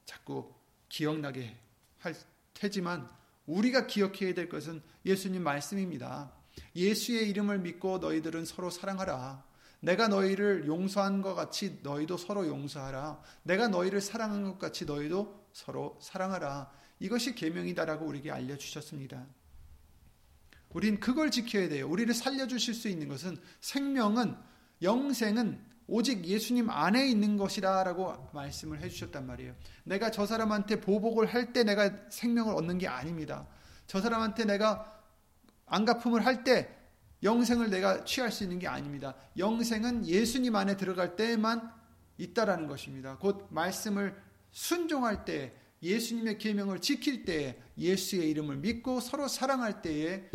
자꾸 0.05 0.53
기억나게 0.89 1.57
할 1.99 2.15
테지만 2.53 3.09
우리가 3.45 3.87
기억해야 3.87 4.33
될 4.33 4.49
것은 4.49 4.81
예수님 5.05 5.43
말씀입니다. 5.43 6.31
예수의 6.75 7.29
이름을 7.29 7.59
믿고 7.59 7.99
너희들은 7.99 8.45
서로 8.45 8.69
사랑하라. 8.69 9.50
내가 9.81 10.07
너희를 10.07 10.67
용서한 10.67 11.21
것 11.21 11.33
같이 11.33 11.79
너희도 11.83 12.17
서로 12.17 12.47
용서하라. 12.47 13.21
내가 13.43 13.67
너희를 13.67 13.99
사랑한 13.99 14.43
것 14.43 14.59
같이 14.59 14.85
너희도 14.85 15.47
서로 15.53 15.97
사랑하라. 16.01 16.71
이것이 16.99 17.33
계명이다라고 17.35 18.05
우리에게 18.05 18.31
알려 18.31 18.55
주셨습니다. 18.57 19.25
우린 20.69 20.99
그걸 20.99 21.31
지켜야 21.31 21.67
돼요. 21.67 21.89
우리를 21.89 22.13
살려 22.13 22.47
주실 22.47 22.73
수 22.73 22.87
있는 22.87 23.07
것은 23.07 23.37
생명은 23.59 24.37
영생은 24.81 25.59
오직 25.87 26.23
예수님 26.25 26.69
안에 26.69 27.07
있는 27.09 27.35
것이다라고 27.35 28.29
말씀을 28.33 28.81
해 28.81 28.87
주셨단 28.87 29.25
말이에요. 29.25 29.55
내가 29.83 30.11
저 30.11 30.25
사람한테 30.25 30.79
보복을 30.79 31.25
할 31.25 31.51
때 31.53 31.63
내가 31.63 31.91
생명을 32.09 32.53
얻는 32.55 32.77
게 32.77 32.87
아닙니다. 32.87 33.47
저 33.87 33.99
사람한테 33.99 34.45
내가 34.45 35.01
안갚음을 35.65 36.23
할 36.25 36.43
때 36.43 36.77
영생을 37.23 37.69
내가 37.69 38.03
취할 38.03 38.31
수 38.31 38.43
있는 38.43 38.59
게 38.59 38.67
아닙니다. 38.67 39.15
영생은 39.37 40.07
예수님 40.07 40.55
안에 40.55 40.77
들어갈 40.77 41.15
때만 41.15 41.71
있다라는 42.17 42.67
것입니다. 42.67 43.17
곧 43.17 43.47
말씀을 43.51 44.19
순종할 44.51 45.25
때, 45.25 45.55
예수님의 45.83 46.37
계명을 46.37 46.81
지킬 46.81 47.25
때, 47.25 47.61
예수의 47.77 48.29
이름을 48.31 48.57
믿고 48.57 48.99
서로 48.99 49.27
사랑할 49.27 49.81
때에 49.81 50.29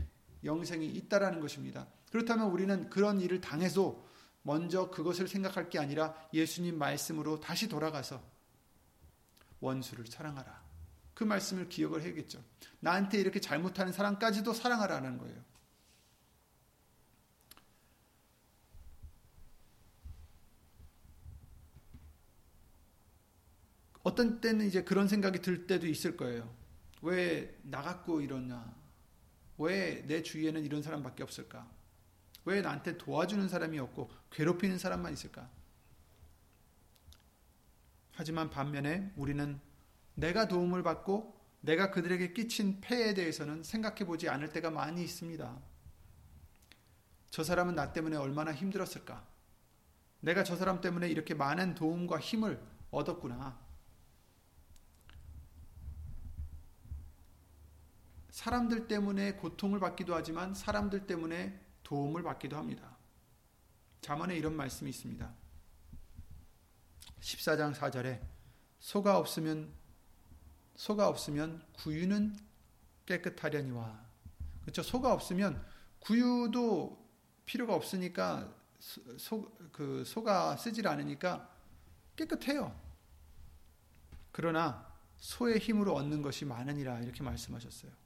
영생이 0.44 0.86
있다라는 0.86 1.40
것입니다. 1.40 1.86
그렇다면 2.10 2.50
우리는 2.50 2.88
그런 2.88 3.20
일을 3.20 3.40
당해도 3.40 4.06
먼저 4.42 4.90
그것을 4.90 5.26
생각할 5.26 5.68
게 5.68 5.78
아니라 5.78 6.14
예수님 6.32 6.78
말씀으로 6.78 7.40
다시 7.40 7.68
돌아가서 7.68 8.22
원수를 9.60 10.06
사랑하라. 10.06 10.64
그 11.14 11.24
말씀을 11.24 11.68
기억을 11.68 12.02
해야겠죠. 12.02 12.42
나한테 12.78 13.18
이렇게 13.18 13.40
잘못하는 13.40 13.92
사람까지도 13.92 14.52
사랑하라는 14.52 15.18
거예요. 15.18 15.55
어떤 24.06 24.40
때는 24.40 24.68
이제 24.68 24.84
그런 24.84 25.08
생각이 25.08 25.42
들 25.42 25.66
때도 25.66 25.88
있을 25.88 26.16
거예요. 26.16 26.48
왜나 27.02 27.82
갖고 27.82 28.20
이러냐? 28.20 28.72
왜 29.58 30.06
내 30.06 30.22
주위에는 30.22 30.64
이런 30.64 30.80
사람밖에 30.80 31.24
없을까? 31.24 31.68
왜 32.44 32.60
나한테 32.60 32.98
도와주는 32.98 33.48
사람이 33.48 33.80
없고 33.80 34.08
괴롭히는 34.30 34.78
사람만 34.78 35.12
있을까? 35.12 35.50
하지만 38.12 38.48
반면에 38.48 39.12
우리는 39.16 39.58
내가 40.14 40.46
도움을 40.46 40.84
받고 40.84 41.34
내가 41.62 41.90
그들에게 41.90 42.32
끼친 42.32 42.80
폐에 42.80 43.12
대해서는 43.12 43.64
생각해 43.64 44.04
보지 44.04 44.28
않을 44.28 44.50
때가 44.50 44.70
많이 44.70 45.02
있습니다. 45.02 45.58
저 47.30 47.42
사람은 47.42 47.74
나 47.74 47.92
때문에 47.92 48.14
얼마나 48.14 48.54
힘들었을까? 48.54 49.26
내가 50.20 50.44
저 50.44 50.54
사람 50.54 50.80
때문에 50.80 51.08
이렇게 51.08 51.34
많은 51.34 51.74
도움과 51.74 52.20
힘을 52.20 52.62
얻었구나. 52.92 53.65
사람들 58.36 58.86
때문에 58.86 59.32
고통을 59.32 59.80
받기도 59.80 60.14
하지만 60.14 60.52
사람들 60.52 61.06
때문에 61.06 61.58
도움을 61.82 62.22
받기도 62.22 62.54
합니다. 62.58 62.94
잠언에 64.02 64.36
이런 64.36 64.54
말씀이 64.54 64.90
있습니다. 64.90 65.34
14장 67.18 67.74
4절에 67.74 68.20
소가 68.78 69.16
없으면 69.16 69.72
소가 70.74 71.08
없으면 71.08 71.64
구유는 71.78 72.36
깨끗하려니와 73.06 74.04
그렇죠. 74.60 74.82
소가 74.82 75.14
없으면 75.14 75.64
구유도 76.00 77.10
필요가 77.46 77.74
없으니까 77.74 78.54
소, 79.16 79.50
그 79.72 80.04
소가 80.04 80.58
쓰질 80.58 80.86
않으니까 80.86 81.50
깨끗해요. 82.16 82.78
그러나 84.30 84.94
소의 85.16 85.58
힘으로 85.58 85.94
얻는 85.94 86.20
것이 86.20 86.44
많으니라 86.44 87.00
이렇게 87.00 87.22
말씀하셨어요. 87.22 88.05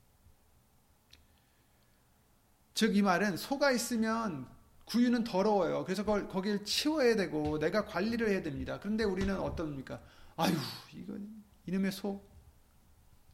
즉 2.80 2.96
이 2.96 3.02
말은 3.02 3.36
소가 3.36 3.72
있으면 3.72 4.48
구유는 4.86 5.24
더러워요. 5.24 5.84
그래서 5.84 6.02
그걸 6.02 6.26
거기를 6.26 6.64
치워야 6.64 7.14
되고 7.14 7.58
내가 7.58 7.84
관리를 7.84 8.30
해야 8.30 8.42
됩니다. 8.42 8.78
그런데 8.80 9.04
우리는 9.04 9.38
어떻습니까? 9.38 10.00
아유, 10.34 10.54
이거 10.94 11.18
이놈의 11.66 11.92
소 11.92 12.24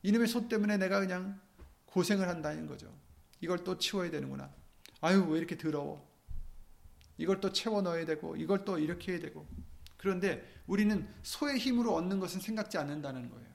이놈의 0.03 0.27
소 0.27 0.49
때문에 0.49 0.79
내가 0.79 0.99
그냥 0.99 1.41
고생을 1.85 2.29
한다는 2.29 2.67
거죠. 2.67 2.93
이걸 3.41 3.63
또 3.63 3.79
치워야 3.79 4.11
되는구나. 4.11 4.51
아유, 5.01 5.25
왜 5.29 5.39
이렇게 5.39 5.57
더러워? 5.57 6.05
이걸 7.17 7.41
또 7.41 7.53
채워 7.53 7.83
넣어야 7.83 8.05
되고, 8.05 8.35
이걸 8.35 8.65
또 8.65 8.81
이렇게 8.81 9.13
해야 9.13 9.21
되고. 9.21 9.47
그런데 9.97 10.45
우리는 10.67 11.09
소의 11.23 11.59
힘으로 11.59 11.95
얻는 11.95 12.19
것은 12.19 12.41
생각지 12.41 12.79
않는다는 12.79 13.31
거예요. 13.31 13.49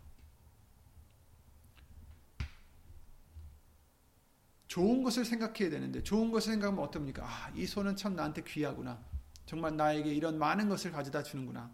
좋은 4.72 5.04
것을 5.04 5.26
생각해야 5.26 5.70
되는데, 5.70 6.02
좋은 6.02 6.32
것을 6.32 6.54
생각하면 6.54 6.82
어떻습니까? 6.82 7.26
아, 7.26 7.52
이 7.54 7.66
소는 7.66 7.98
참 7.98 8.16
나한테 8.16 8.42
귀하구나. 8.44 9.04
정말 9.46 9.76
나에게 9.76 10.14
이런 10.14 10.40
많은 10.40 10.70
것을 10.70 10.94
가져다 10.94 11.24
주는구나. 11.24 11.70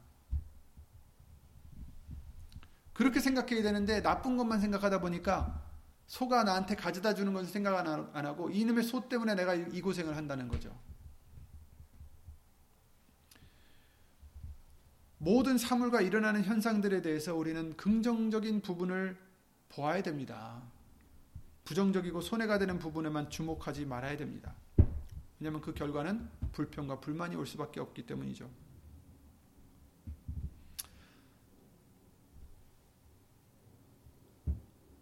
그렇게 2.94 3.20
생각해야 3.20 3.62
되는데 3.62 4.02
나쁜 4.02 4.36
것만 4.36 4.60
생각하다 4.62 5.00
보니까 5.02 5.64
소가 6.08 6.44
나한테 6.44 6.76
가져다 6.76 7.14
주는 7.14 7.34
것을 7.34 7.48
생각 7.48 7.78
안 7.88 8.26
하고 8.26 8.50
이놈의 8.50 8.84
소 8.84 9.08
때문에 9.08 9.36
내가 9.36 9.54
이 9.54 9.80
고생을 9.80 10.18
한다는 10.18 10.48
거죠. 10.48 10.76
모든 15.20 15.60
사물과 15.60 16.02
일어나는 16.02 16.46
현상들에 16.46 17.04
대해서 17.04 17.36
우리는 17.36 17.78
긍정적인 17.78 18.62
부분을 18.62 19.16
보아야 19.70 20.02
됩니다. 20.02 20.64
부정적이고 21.68 22.22
손해가 22.22 22.58
되는 22.60 22.80
부분에만 22.80 23.30
주목하지 23.30 23.86
말아야 23.86 24.16
됩니다. 24.16 24.56
왜냐하면 25.38 25.60
그 25.60 25.74
결과는 25.74 26.30
불평과 26.54 27.02
불만이 27.02 27.36
올 27.36 27.46
수밖에 27.46 27.82
없기 27.82 28.06
때문이죠. 28.06 28.50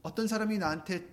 어떤 0.02 0.28
사람이 0.28 0.58
나한테 0.58 1.08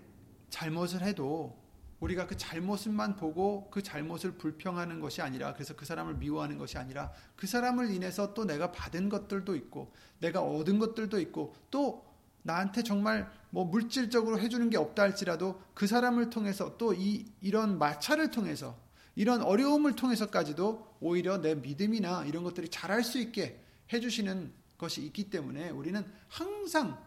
잘못을 0.48 1.02
해도 1.02 1.60
우리가 2.00 2.26
그 2.26 2.38
잘못만 2.38 3.16
보고 3.16 3.68
그 3.70 3.82
잘못을 3.82 4.38
불평하는 4.38 5.00
것이 5.00 5.20
아니라 5.20 5.52
그래서 5.52 5.76
그 5.76 5.84
사람을 5.84 6.14
미워하는 6.14 6.56
것이 6.56 6.78
아니라 6.78 7.12
그 7.36 7.46
사람을 7.46 7.90
인해서 7.90 8.32
또 8.32 8.46
내가 8.46 8.72
받은 8.72 9.10
것들도 9.10 9.54
있고 9.56 9.92
내가 10.18 10.40
얻은 10.40 10.78
것들도 10.78 11.20
있고 11.20 11.54
또 11.70 12.10
나한테 12.42 12.82
정말 12.82 13.30
뭐 13.52 13.66
물질적으로 13.66 14.40
해주는 14.40 14.70
게 14.70 14.78
없다 14.78 15.02
할지라도 15.02 15.62
그 15.74 15.86
사람을 15.86 16.30
통해서 16.30 16.78
또 16.78 16.94
이 16.94 17.26
이런 17.42 17.78
마찰을 17.78 18.30
통해서 18.30 18.78
이런 19.14 19.42
어려움을 19.42 19.94
통해서까지도 19.94 20.96
오히려 21.00 21.36
내 21.36 21.54
믿음이나 21.54 22.24
이런 22.24 22.44
것들이 22.44 22.70
잘할 22.70 23.04
수 23.04 23.18
있게 23.18 23.62
해주시는 23.92 24.50
것이 24.78 25.04
있기 25.04 25.28
때문에 25.28 25.68
우리는 25.68 26.02
항상 26.28 26.98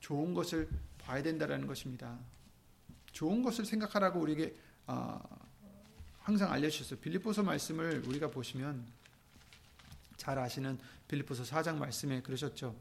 좋은 0.00 0.32
것을 0.32 0.70
봐야 0.98 1.22
된다는 1.22 1.66
것입니다. 1.66 2.18
좋은 3.12 3.42
것을 3.42 3.66
생각하라고 3.66 4.20
우리에게 4.20 4.56
어, 4.86 5.20
항상 6.20 6.50
알려주셨어요. 6.50 6.98
빌립보서 7.00 7.42
말씀을 7.42 8.04
우리가 8.06 8.30
보시면 8.30 8.86
잘 10.16 10.38
아시는 10.38 10.78
빌립보서 11.08 11.42
4장 11.42 11.76
말씀에 11.76 12.22
그러셨죠. 12.22 12.74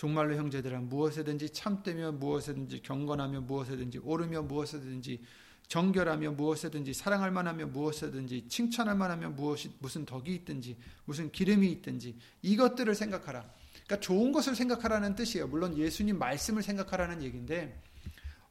종말로 0.00 0.34
형제들아 0.34 0.80
무엇에든지 0.80 1.50
참되며 1.50 2.12
무엇에든지 2.12 2.80
경건하며 2.80 3.42
무엇에든지 3.42 3.98
오르며 3.98 4.40
무엇에든지 4.40 5.22
정결하며 5.68 6.30
무엇에든지 6.30 6.94
사랑할 6.94 7.30
만하며 7.30 7.66
무엇에든지 7.66 8.48
칭찬할 8.48 8.96
만하며 8.96 9.28
무엇이 9.32 9.70
무슨 9.78 10.06
덕이 10.06 10.34
있든지 10.36 10.78
무슨 11.04 11.30
기름이 11.30 11.70
있든지 11.72 12.16
이것들을 12.40 12.94
생각하라. 12.94 13.44
그러니까 13.84 14.00
좋은 14.00 14.32
것을 14.32 14.54
생각하라는 14.54 15.16
뜻이에요. 15.16 15.48
물론 15.48 15.76
예수님 15.76 16.18
말씀을 16.18 16.62
생각하라는 16.62 17.22
얘기인데 17.22 17.78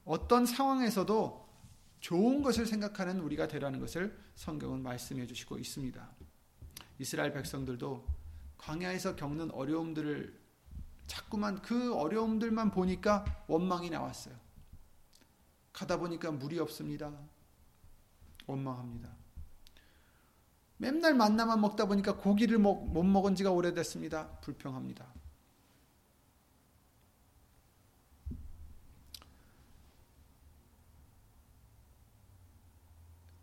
어떤 0.06 0.46
상황에서도 0.46 1.50
좋은 2.00 2.44
것을 2.44 2.68
생각하는 2.68 3.22
우리가 3.22 3.48
되라는 3.48 3.80
것을 3.80 4.16
성경은 4.36 4.84
말씀해 4.84 5.26
주시고 5.26 5.58
있습니다. 5.58 6.10
이스라엘 7.00 7.34
백성들도 7.34 8.06
광야에서 8.60 9.16
겪는 9.16 9.50
어려움들을 9.50 10.39
자꾸만 11.10 11.60
그 11.64 11.96
어려움들만 11.96 12.70
보니까 12.70 13.26
원망이 13.48 13.90
나왔어요. 13.90 14.36
가다 15.74 15.98
보니까 15.98 16.32
물이 16.32 16.60
없습니다. 16.60 17.12
원망합니다. 18.46 19.10
맨날 20.78 21.16
만나만 21.16 21.60
먹다 21.62 21.86
보니까 21.86 22.16
고기를 22.16 22.60
못 22.60 23.04
먹은 23.04 23.36
지가 23.36 23.50
오래됐습니다. 23.52 24.30
불평합니다. 24.40 25.12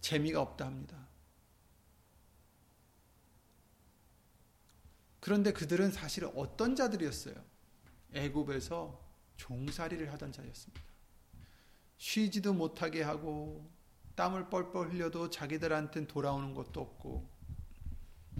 재미가 0.00 0.40
없다 0.40 0.66
합니다. 0.66 0.96
그런데 5.18 5.52
그들은 5.52 5.90
사실 5.90 6.30
어떤 6.36 6.76
자들이었어요? 6.76 7.55
애굽에서 8.16 9.00
종살이를 9.36 10.12
하던 10.12 10.32
자였습니다. 10.32 10.84
쉬지도 11.98 12.52
못하게 12.52 13.02
하고 13.02 13.70
땀을 14.14 14.48
뻘뻘 14.48 14.90
흘려도 14.90 15.30
자기들한테는 15.30 16.08
돌아오는 16.08 16.54
것도 16.54 16.80
없고 16.80 17.28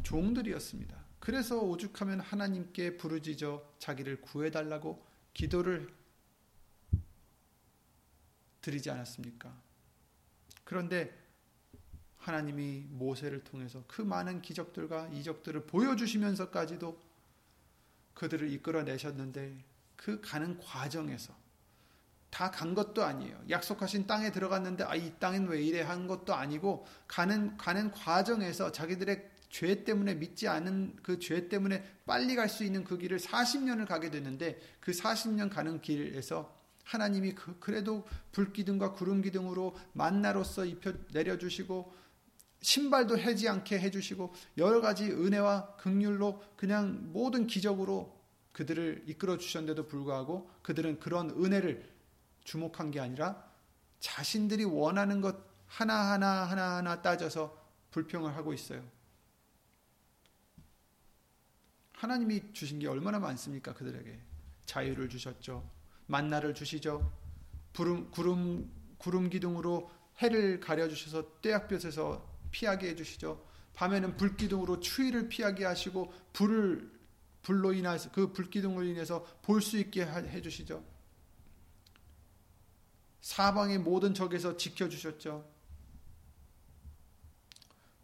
종들이었습니다. 0.02 1.04
그래서 1.18 1.58
오죽하면 1.58 2.20
하나님께 2.20 2.96
부르짖어 2.96 3.76
자기를 3.78 4.20
구해달라고 4.20 5.04
기도를 5.34 5.92
드리지 8.60 8.90
않았습니까? 8.90 9.54
그런데 10.64 11.26
하나님이 12.16 12.86
모세를 12.90 13.44
통해서 13.44 13.84
그 13.86 14.02
많은 14.02 14.42
기적들과 14.42 15.08
이적들을 15.08 15.66
보여주시면서까지도 15.66 17.05
그들을 18.16 18.50
이끌어내셨는데 18.52 19.64
그 19.94 20.20
가는 20.20 20.58
과정에서 20.58 21.32
다 22.30 22.50
간 22.50 22.74
것도 22.74 23.02
아니에요. 23.04 23.40
약속하신 23.48 24.06
땅에 24.06 24.30
들어갔는데 24.32 24.84
아, 24.84 24.94
이 24.94 25.12
땅은 25.18 25.46
왜 25.48 25.62
이래 25.62 25.80
한 25.80 26.06
것도 26.06 26.34
아니고 26.34 26.84
가는 27.06 27.56
가는 27.56 27.90
과정에서 27.92 28.72
자기들의 28.72 29.30
죄 29.48 29.84
때문에 29.84 30.14
믿지 30.16 30.48
않은 30.48 30.96
그 31.02 31.18
죄 31.18 31.48
때문에 31.48 31.82
빨리 32.04 32.34
갈 32.34 32.48
수 32.48 32.64
있는 32.64 32.84
그 32.84 32.98
길을 32.98 33.18
40년을 33.20 33.86
가게 33.86 34.10
됐는데 34.10 34.60
그 34.80 34.92
40년 34.92 35.48
가는 35.50 35.80
길에서 35.80 36.54
하나님이 36.84 37.34
그, 37.34 37.58
그래도 37.58 38.06
불기둥과 38.32 38.92
구름기둥으로 38.92 39.76
만나로서 39.94 40.64
입혀 40.66 40.92
내려주시고 41.12 41.92
신발도 42.60 43.18
해지 43.18 43.48
않게 43.48 43.78
해주시고 43.78 44.34
여러 44.58 44.80
가지 44.80 45.04
은혜와 45.04 45.76
극률로 45.76 46.42
그냥 46.56 47.12
모든 47.12 47.46
기적으로 47.46 48.16
그들을 48.52 49.04
이끌어 49.06 49.36
주셨는데도 49.36 49.86
불구하고 49.86 50.50
그들은 50.62 50.98
그런 50.98 51.30
은혜를 51.30 51.94
주목한 52.44 52.90
게 52.90 53.00
아니라 53.00 53.44
자신들이 54.00 54.64
원하는 54.64 55.20
것 55.20 55.36
하나하나 55.66 56.44
하나하나 56.44 57.02
따져서 57.02 57.66
불평을 57.90 58.34
하고 58.36 58.52
있어요. 58.52 58.82
하나님이 61.92 62.52
주신 62.52 62.78
게 62.78 62.88
얼마나 62.88 63.18
많습니까? 63.18 63.72
그들에게 63.74 64.20
자유를 64.66 65.08
주셨죠. 65.08 65.68
만나를 66.06 66.54
주시죠. 66.54 67.12
구름 67.74 68.10
구름 68.10 68.70
구름 68.98 69.28
기둥으로 69.28 69.90
해를 70.18 70.60
가려 70.60 70.88
주셔서 70.88 71.40
떼약볕에서 71.40 72.35
피하게 72.56 72.88
해 72.88 72.94
주시죠. 72.94 73.46
밤에는 73.74 74.16
불기둥으로 74.16 74.80
추위를 74.80 75.28
피하게 75.28 75.66
하시고 75.66 76.10
불을 76.32 76.90
불로 77.42 77.74
인해서 77.74 78.10
그 78.10 78.32
불기둥으로 78.32 78.84
인해서 78.84 79.22
볼 79.42 79.60
수 79.60 79.76
있게 79.76 80.06
해 80.06 80.40
주시죠. 80.40 80.82
사방의 83.20 83.80
모든 83.80 84.14
적에서 84.14 84.56
지켜 84.56 84.88
주셨죠. 84.88 85.46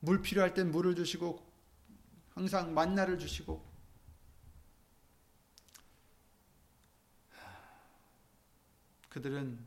물 0.00 0.20
필요할 0.20 0.52
땐 0.52 0.70
물을 0.70 0.94
주시고 0.94 1.50
항상 2.34 2.74
만나를 2.74 3.18
주시고 3.18 3.72
그들은 9.08 9.58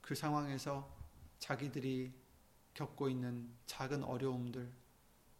그 0.00 0.14
상황에서 0.14 0.88
자기들이 1.40 2.21
겪고 2.74 3.08
있는 3.08 3.48
작은 3.66 4.04
어려움들, 4.04 4.70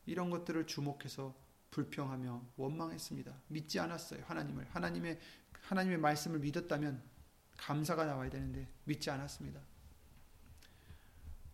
이런 0.06 0.30
것들을 0.30 0.66
주목해서 0.66 1.34
불평하며 1.70 2.42
원망했습니다. 2.56 3.32
믿지 3.48 3.80
않았어요. 3.80 4.24
하나님을. 4.26 4.66
하나님의, 4.70 5.18
하나님의 5.62 5.98
말씀을 5.98 6.38
믿었다면 6.40 7.02
감사가 7.56 8.04
나와야 8.04 8.28
되는데 8.28 8.68
믿지 8.84 9.10
않았습니다. 9.10 9.60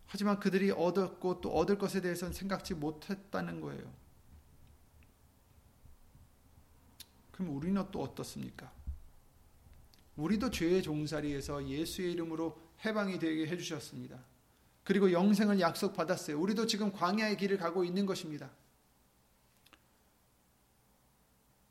하지만 0.07 0.39
그들이 0.39 0.71
얻었고 0.71 1.39
또 1.39 1.53
얻을 1.53 1.77
것에 1.77 2.01
대해서는 2.01 2.33
생각지 2.33 2.73
못했다는 2.73 3.61
거예요. 3.61 3.93
그럼 7.31 7.55
우리는 7.55 7.81
또 7.91 8.01
어떻습니까? 8.01 8.73
우리도 10.17 10.49
죄의 10.49 10.83
종살이에서 10.83 11.65
예수의 11.65 12.11
이름으로 12.13 12.59
해방이 12.83 13.19
되게 13.19 13.47
해주셨습니다. 13.47 14.19
그리고 14.89 15.11
영생을 15.11 15.59
약속받았어요. 15.59 16.39
우리도 16.41 16.65
지금 16.65 16.91
광야의 16.91 17.37
길을 17.37 17.59
가고 17.59 17.83
있는 17.83 18.07
것입니다. 18.07 18.49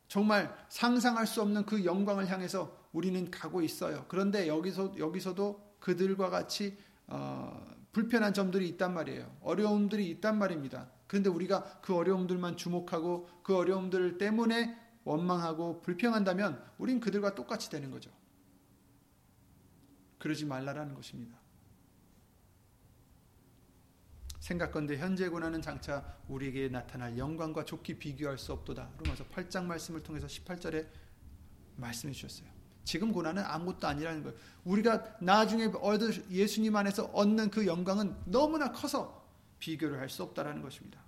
정말 0.06 0.56
상상할 0.68 1.26
수 1.26 1.42
없는 1.42 1.66
그 1.66 1.84
영광을 1.84 2.30
향해서 2.30 2.72
우리는 2.92 3.28
가고 3.28 3.60
있어요. 3.60 4.04
그런데 4.06 4.46
여기서 4.46 4.96
여기서도 4.96 5.74
그들과 5.80 6.30
같이 6.30 6.78
어, 7.08 7.60
불편한 7.90 8.32
점들이 8.32 8.68
있단 8.68 8.94
말이에요. 8.94 9.36
어려움들이 9.40 10.08
있단 10.10 10.38
말입니다. 10.38 10.88
그런데 11.08 11.28
우리가 11.28 11.80
그 11.82 11.96
어려움들만 11.96 12.56
주목하고 12.56 13.28
그 13.42 13.56
어려움들 13.56 14.18
때문에 14.18 14.78
원망하고 15.02 15.82
불평한다면 15.82 16.64
우린 16.78 17.00
그들과 17.00 17.34
똑같이 17.34 17.68
되는 17.68 17.90
거죠. 17.90 18.12
그러지 20.20 20.44
말라라는 20.44 20.94
것입니다. 20.94 21.47
생각건대 24.48 24.96
현재 24.96 25.28
고난은 25.28 25.60
장차 25.60 26.16
우리에게 26.26 26.68
나타날 26.68 27.18
영광과 27.18 27.66
좋게 27.66 27.98
비교할 27.98 28.38
수 28.38 28.54
없도다. 28.54 28.88
로마서 28.96 29.24
8장 29.24 29.64
말씀을 29.64 30.02
통해서 30.02 30.26
18절에 30.26 30.86
말씀해 31.76 32.14
주셨어요. 32.14 32.48
지금 32.82 33.12
고난은 33.12 33.44
아무것도 33.44 33.86
아니라는 33.86 34.22
거예요. 34.22 34.38
우리가 34.64 35.18
나중에 35.20 35.66
얻을 35.66 36.30
예수님 36.30 36.74
안에서 36.76 37.04
얻는 37.12 37.50
그 37.50 37.66
영광은 37.66 38.16
너무나 38.24 38.72
커서 38.72 39.22
비교를 39.58 40.00
할 40.00 40.08
수 40.08 40.22
없다라는 40.22 40.62
것입니다. 40.62 40.98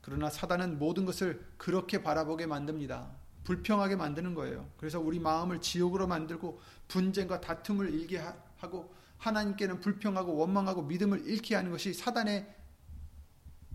그러나 0.00 0.28
사단은 0.28 0.80
모든 0.80 1.04
것을 1.04 1.46
그렇게 1.56 2.02
바라보게 2.02 2.46
만듭니다. 2.46 3.08
불평하게 3.44 3.94
만드는 3.94 4.34
거예요. 4.34 4.68
그래서 4.76 4.98
우리 4.98 5.20
마음을 5.20 5.60
지옥으로 5.60 6.08
만들고 6.08 6.60
분쟁과 6.88 7.40
다툼을 7.40 7.94
일게 7.94 8.20
하고 8.56 8.92
하나님께는 9.22 9.80
불평하고 9.80 10.34
원망하고 10.34 10.82
믿음을 10.82 11.26
잃게 11.26 11.54
하는 11.54 11.70
것이 11.70 11.94
사단의 11.94 12.52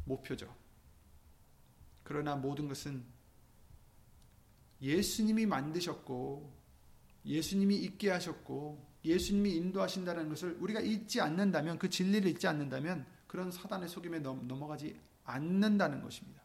목표죠. 0.04 0.54
그러나 2.04 2.36
모든 2.36 2.68
것은 2.68 3.04
예수님이 4.82 5.46
만드셨고 5.46 6.54
예수님이 7.26 7.78
있게 7.78 8.12
하셨고 8.12 8.86
예수님이 9.04 9.56
인도하신다는 9.56 10.30
것을 10.30 10.58
우리가 10.60 10.82
잊지 10.82 11.22
않는다면 11.22 11.80
그 11.80 11.90
진리를 11.90 12.30
잊지 12.30 12.48
않는다면 12.48 13.06
그런 13.26 13.52
사단의 13.52 13.90
속임에 13.90 14.20
넘어가지 14.20 15.00
않는다는 15.24 16.02
것입니다. 16.02 16.42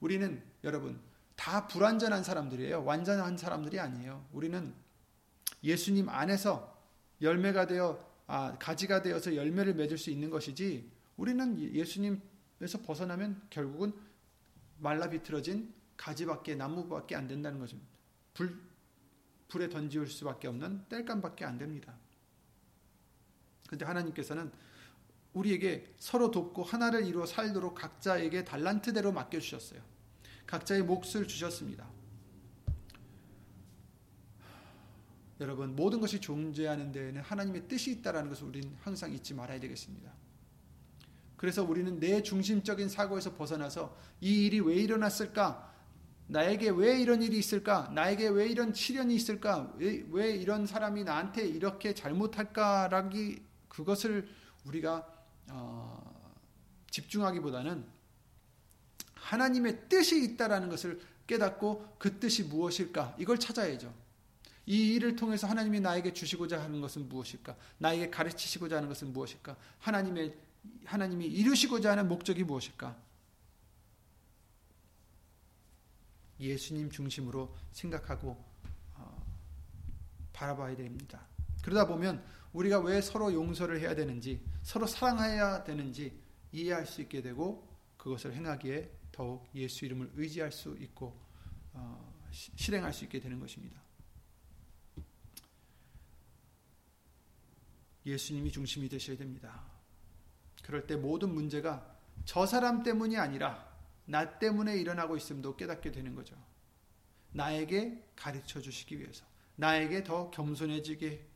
우리는 0.00 0.42
여러분 0.64 1.00
다 1.34 1.66
불완전한 1.66 2.24
사람들이에요. 2.24 2.84
완전한 2.84 3.36
사람들이 3.36 3.80
아니에요. 3.80 4.26
우리는 4.32 4.74
예수님 5.62 6.08
안에서 6.08 6.71
열매가 7.22 7.66
되어 7.66 8.12
아, 8.26 8.56
가지가 8.58 9.02
되어서 9.02 9.34
열매를 9.34 9.74
맺을 9.74 9.96
수 9.98 10.10
있는 10.10 10.30
것이지 10.30 10.90
우리는 11.16 11.58
예, 11.60 11.72
예수님에서 11.72 12.82
벗어나면 12.84 13.42
결국은 13.50 13.92
말라 14.78 15.08
비틀어진 15.08 15.72
가지밖에 15.96 16.54
나무밖에 16.54 17.14
안 17.14 17.28
된다는 17.28 17.58
것입니다. 17.58 17.88
불 18.34 18.60
불에 19.48 19.68
던지울 19.68 20.08
수밖에 20.08 20.48
없는 20.48 20.86
땔감밖에 20.88 21.44
안 21.44 21.58
됩니다. 21.58 21.94
그런데 23.66 23.84
하나님께서는 23.84 24.50
우리에게 25.34 25.94
서로 25.98 26.30
돕고 26.30 26.62
하나를 26.62 27.06
이루어 27.06 27.26
살도록 27.26 27.74
각자에게 27.74 28.44
달란트대로 28.44 29.12
맡겨 29.12 29.40
주셨어요. 29.40 29.82
각자의 30.46 30.82
몫을 30.82 31.28
주셨습니다. 31.28 31.86
여러분 35.42 35.74
모든 35.74 36.00
것이 36.00 36.20
존재하는 36.20 36.92
데에는 36.92 37.20
하나님의 37.20 37.66
뜻이 37.68 37.90
있다라는 37.90 38.28
것을 38.30 38.46
우리는 38.46 38.74
항상 38.80 39.12
잊지 39.12 39.34
말아야 39.34 39.58
되겠습니다. 39.60 40.12
그래서 41.36 41.64
우리는 41.64 41.98
내 41.98 42.22
중심적인 42.22 42.88
사고에서 42.88 43.34
벗어나서 43.34 43.96
이 44.20 44.46
일이 44.46 44.60
왜 44.60 44.76
일어났을까? 44.76 45.72
나에게 46.28 46.70
왜 46.70 47.00
이런 47.00 47.20
일이 47.20 47.36
있을까? 47.36 47.90
나에게 47.92 48.28
왜 48.28 48.46
이런 48.46 48.72
시련이 48.72 49.14
있을까? 49.14 49.72
왜, 49.76 50.04
왜 50.10 50.30
이런 50.30 50.66
사람이 50.66 51.02
나한테 51.02 51.46
이렇게 51.46 51.94
잘못할까라기 51.94 53.42
그것을 53.68 54.28
우리가 54.64 55.04
어, 55.50 56.32
집중하기보다는 56.90 57.84
하나님의 59.14 59.88
뜻이 59.88 60.22
있다라는 60.22 60.68
것을 60.68 61.00
깨닫고 61.26 61.96
그 61.98 62.20
뜻이 62.20 62.44
무엇일까? 62.44 63.16
이걸 63.18 63.38
찾아야죠. 63.38 64.01
이 64.66 64.94
일을 64.94 65.16
통해서 65.16 65.46
하나님이 65.46 65.80
나에게 65.80 66.12
주시고자 66.12 66.62
하는 66.62 66.80
것은 66.80 67.08
무엇일까? 67.08 67.56
나에게 67.78 68.10
가르치시고자 68.10 68.76
하는 68.76 68.88
것은 68.88 69.12
무엇일까? 69.12 69.56
하나님의 69.80 70.36
하나님이 70.84 71.26
이루시고자 71.26 71.90
하는 71.92 72.08
목적이 72.08 72.44
무엇일까? 72.44 72.96
예수님 76.38 76.90
중심으로 76.90 77.54
생각하고 77.72 78.42
어, 78.94 79.36
바라봐야 80.32 80.76
됩니다. 80.76 81.26
그러다 81.62 81.86
보면 81.86 82.24
우리가 82.52 82.80
왜 82.80 83.00
서로 83.00 83.32
용서를 83.32 83.80
해야 83.80 83.94
되는지, 83.94 84.40
서로 84.62 84.86
사랑해야 84.86 85.64
되는지 85.64 86.20
이해할 86.52 86.86
수 86.86 87.00
있게 87.00 87.22
되고 87.22 87.66
그것을 87.96 88.34
행하기에 88.34 88.90
더욱 89.10 89.48
예수 89.54 89.84
이름을 89.84 90.12
의지할 90.16 90.52
수 90.52 90.76
있고 90.80 91.18
어, 91.72 92.12
실행할 92.30 92.92
수 92.92 93.04
있게 93.04 93.20
되는 93.20 93.38
것입니다. 93.40 93.81
예수님이 98.04 98.50
중심이 98.50 98.88
되셔야 98.88 99.16
됩니다. 99.16 99.62
그럴 100.62 100.86
때 100.86 100.96
모든 100.96 101.34
문제가 101.34 101.98
저 102.24 102.46
사람 102.46 102.82
때문이 102.82 103.16
아니라 103.16 103.70
나 104.04 104.38
때문에 104.38 104.76
일어나고 104.76 105.16
있음도 105.16 105.56
깨닫게 105.56 105.92
되는 105.92 106.14
거죠. 106.14 106.36
나에게 107.32 108.04
가르쳐 108.14 108.60
주시기 108.60 108.98
위해서, 108.98 109.24
나에게 109.56 110.04
더 110.04 110.30
겸손해지게 110.30 111.26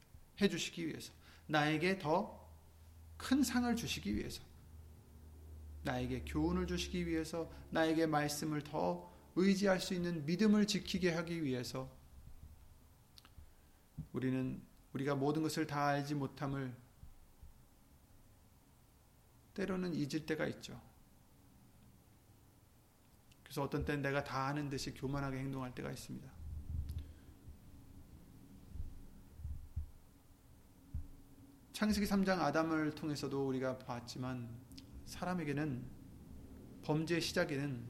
해 0.40 0.48
주시기 0.48 0.86
위해서, 0.86 1.12
나에게 1.46 1.98
더 1.98 2.46
큰 3.16 3.42
상을 3.42 3.74
주시기 3.74 4.14
위해서, 4.14 4.42
나에게 5.82 6.24
교훈을 6.26 6.66
주시기 6.66 7.06
위해서, 7.06 7.50
나에게 7.70 8.06
말씀을 8.06 8.62
더 8.62 9.10
의지할 9.36 9.80
수 9.80 9.94
있는 9.94 10.24
믿음을 10.26 10.66
지키게 10.66 11.12
하기 11.12 11.44
위해서 11.44 11.90
우리는 14.12 14.62
우리가 14.96 15.14
모든 15.14 15.42
것을 15.42 15.66
다 15.66 15.88
알지 15.88 16.14
못함을 16.14 16.74
때로는 19.52 19.94
잊을 19.94 20.24
때가 20.24 20.46
있죠. 20.46 20.80
그래서 23.42 23.62
어떤 23.62 23.84
때는 23.84 24.02
내가 24.02 24.24
다 24.24 24.46
아는 24.46 24.70
듯이 24.70 24.94
교만하게 24.94 25.38
행동할 25.38 25.74
때가 25.74 25.90
있습니다. 25.90 26.30
창세기 31.74 32.06
3장 32.06 32.40
아담을 32.40 32.94
통해서도 32.94 33.48
우리가 33.48 33.78
봤지만 33.78 34.48
사람에게는 35.04 35.84
범죄의 36.84 37.20
시작에는 37.20 37.86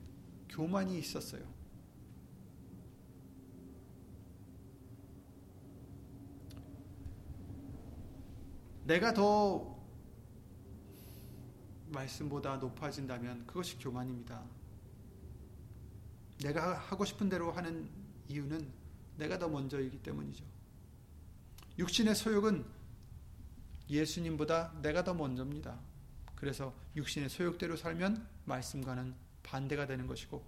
교만이 0.49 0.99
있었어요. 0.99 1.56
내가 8.87 9.13
더 9.13 9.77
말씀보다 11.89 12.57
높아진다면 12.59 13.45
그것이 13.47 13.79
교만입니다. 13.79 14.45
내가 16.45 16.75
하고 16.75 17.05
싶은 17.05 17.29
대로 17.29 17.51
하는 17.51 17.89
이유는 18.29 18.71
내가 19.17 19.39
더 19.39 19.49
먼저이기 19.49 20.03
때문이죠. 20.03 20.45
육신의 21.79 22.15
소욕은 22.15 22.65
예수님보다 23.91 24.73
내가 24.83 25.03
더 25.03 25.15
먼저입니다. 25.15 25.81
그래서 26.37 26.73
육신의 26.95 27.29
소욕대로 27.29 27.77
살면 27.77 28.25
말씀과는 28.45 29.15
반대가 29.43 29.87
되는 29.87 30.07
것이고 30.07 30.45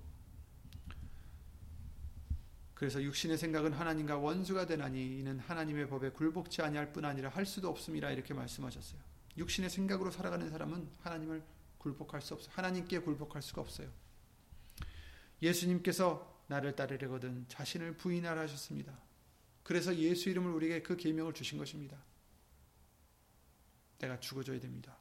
그래서 2.79 3.03
육신의 3.03 3.39
생각은 3.39 3.73
하나님과 3.73 4.19
원수가 4.19 4.67
되나니 4.67 5.19
이는 5.19 5.41
하나님의 5.41 5.89
법에 5.89 6.11
굴복치 6.11 6.63
아니할 6.63 6.93
뿐 6.93 7.05
아니라 7.05 7.29
할 7.29 7.45
수도 7.45 7.69
없음이라 7.71 8.13
이렇게 8.13 8.35
말씀하셨어요. 8.35 9.01
육신의 9.37 9.69
생각으로 9.69 10.13
살아가는 10.13 10.49
사람은 10.49 10.89
하나님을 11.01 11.43
굴복할 11.79 12.23
수 12.23 12.35
없어요. 12.35 12.53
하나님께 12.55 13.01
굴복할 13.01 13.43
수가 13.43 13.63
없어요. 13.63 13.91
예수님께서 15.43 16.45
나를 16.47 16.77
따르려거든 16.77 17.47
자신을 17.49 17.97
부인하라 17.97 18.43
하셨습니다. 18.43 18.97
그래서 19.65 19.97
예수 19.97 20.31
이름을 20.31 20.53
우리에게 20.53 20.83
그 20.83 20.97
계명을 20.97 21.35
주신 21.35 21.59
것입니다. 21.59 21.99
내가 23.99 24.21
죽어줘야 24.21 24.61
됩니다. 24.61 24.97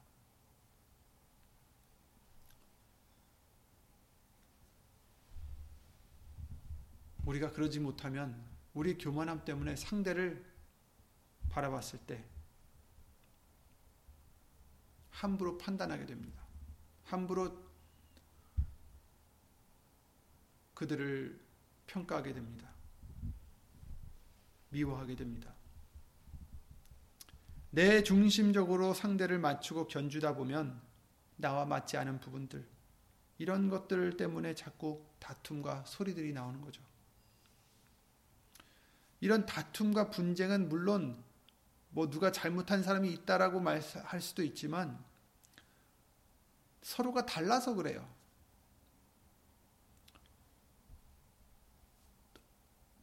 우리가 7.28 7.52
그러지 7.52 7.78
못하면 7.78 8.42
우리 8.72 8.96
교만함 8.96 9.44
때문에 9.44 9.76
상대를 9.76 10.42
바라봤을 11.50 11.98
때 12.06 12.24
함부로 15.10 15.58
판단하게 15.58 16.06
됩니다. 16.06 16.42
함부로 17.04 17.68
그들을 20.72 21.38
평가하게 21.86 22.32
됩니다. 22.32 22.70
미워하게 24.70 25.16
됩니다. 25.16 25.52
내 27.70 28.02
중심적으로 28.02 28.94
상대를 28.94 29.38
맞추고 29.38 29.88
견주다 29.88 30.34
보면 30.34 30.80
나와 31.36 31.66
맞지 31.66 31.98
않은 31.98 32.20
부분들, 32.20 32.66
이런 33.36 33.68
것들 33.68 34.16
때문에 34.16 34.54
자꾸 34.54 35.04
다툼과 35.18 35.84
소리들이 35.84 36.32
나오는 36.32 36.60
거죠. 36.62 36.87
이런 39.20 39.46
다툼과 39.46 40.10
분쟁은 40.10 40.68
물론 40.68 41.22
뭐 41.90 42.08
누가 42.08 42.30
잘못한 42.30 42.82
사람이 42.82 43.10
있다라고 43.12 43.60
말할 43.60 44.20
수도 44.20 44.42
있지만 44.42 45.02
서로가 46.82 47.26
달라서 47.26 47.74
그래요. 47.74 48.08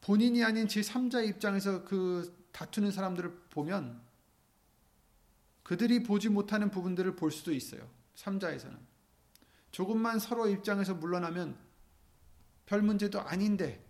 본인이 0.01 0.43
아닌 0.43 0.67
제3자 0.67 1.27
입장에서 1.27 1.83
그 1.83 2.47
다투는 2.51 2.91
사람들을 2.91 3.47
보면 3.49 4.01
그들이 5.63 6.03
보지 6.03 6.29
못하는 6.29 6.69
부분들을 6.69 7.15
볼 7.15 7.31
수도 7.31 7.51
있어요. 7.51 7.89
3자에서는. 8.15 8.77
조금만 9.71 10.19
서로 10.19 10.47
입장에서 10.47 10.93
물러나면 10.93 11.57
별 12.65 12.81
문제도 12.81 13.19
아닌데 13.19 13.84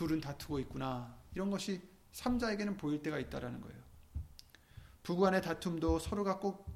둘은 0.00 0.22
다투고 0.22 0.58
있구나. 0.60 1.14
이런 1.34 1.50
것이 1.50 1.82
3자에게는 2.12 2.78
보일 2.78 3.02
때가 3.02 3.18
있다라는 3.18 3.60
거예요. 3.60 3.78
부부 5.02 5.20
간의 5.20 5.42
다툼도 5.42 5.98
서로가 5.98 6.38
꼭 6.38 6.66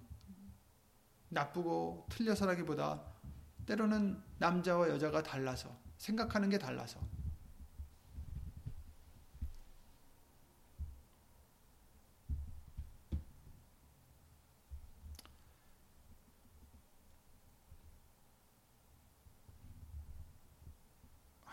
나쁘고 1.30 2.06
틀려서라기보다 2.10 3.02
때로는 3.64 4.22
남자와 4.36 4.90
여자가 4.90 5.22
달라서 5.22 5.74
생각하는 5.96 6.50
게 6.50 6.58
달라서 6.58 7.00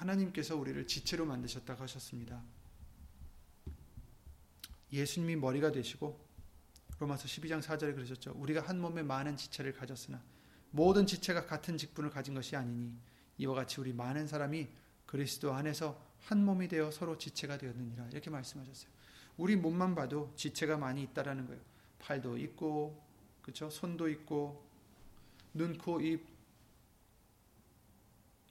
하나님께서 0.02 0.56
우리를 0.56 0.88
지체로 0.88 1.26
만드셨다고 1.26 1.84
하셨습니다. 1.84 2.42
예수님이 4.92 5.36
머리가 5.36 5.72
되시고 5.72 6.20
로마서 7.00 7.26
12장 7.26 7.62
4절에 7.62 7.96
그러셨죠. 7.96 8.34
우리가 8.36 8.62
한 8.62 8.80
몸에 8.80 9.04
많은 9.04 9.38
지체를 9.38 9.74
가졌으나 9.74 10.22
모든 10.72 11.06
지체가 11.06 11.46
같은 11.46 11.78
직분을 11.78 12.10
가진 12.10 12.34
것이 12.34 12.56
아니니 12.56 12.94
이와 13.38 13.56
같이 13.56 13.80
우리 13.80 13.94
많은 13.94 14.28
사람이 14.28 14.68
그리스도 15.06 15.54
안에서 15.54 16.02
한 16.20 16.44
몸이 16.44 16.68
되어 16.68 16.92
서로 16.92 17.18
지체가 17.18 17.58
되었느니라 17.58 18.08
이렇게 18.10 18.30
말씀하셨어요. 18.30 18.92
우리 19.38 19.56
몸만 19.56 19.96
봐도 19.96 20.34
지체가 20.36 20.78
많이 20.78 21.04
있다라는 21.04 21.48
거예요. 21.48 21.62
팔도 22.00 22.38
있고 22.38 23.02
그렇죠? 23.42 23.70
손도 23.70 24.10
있고 24.10 24.68
눈, 25.54 25.78
코, 25.78 26.00
입, 26.00 26.26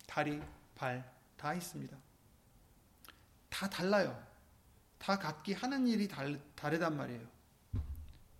다리, 0.06 0.40
발 0.74 1.19
다 1.40 1.54
있습니다. 1.54 1.96
다 3.48 3.70
달라요. 3.70 4.22
다 4.98 5.18
각기 5.18 5.54
하는 5.54 5.86
일이 5.86 6.06
달, 6.06 6.38
다르단 6.54 6.94
말이에요. 6.98 7.26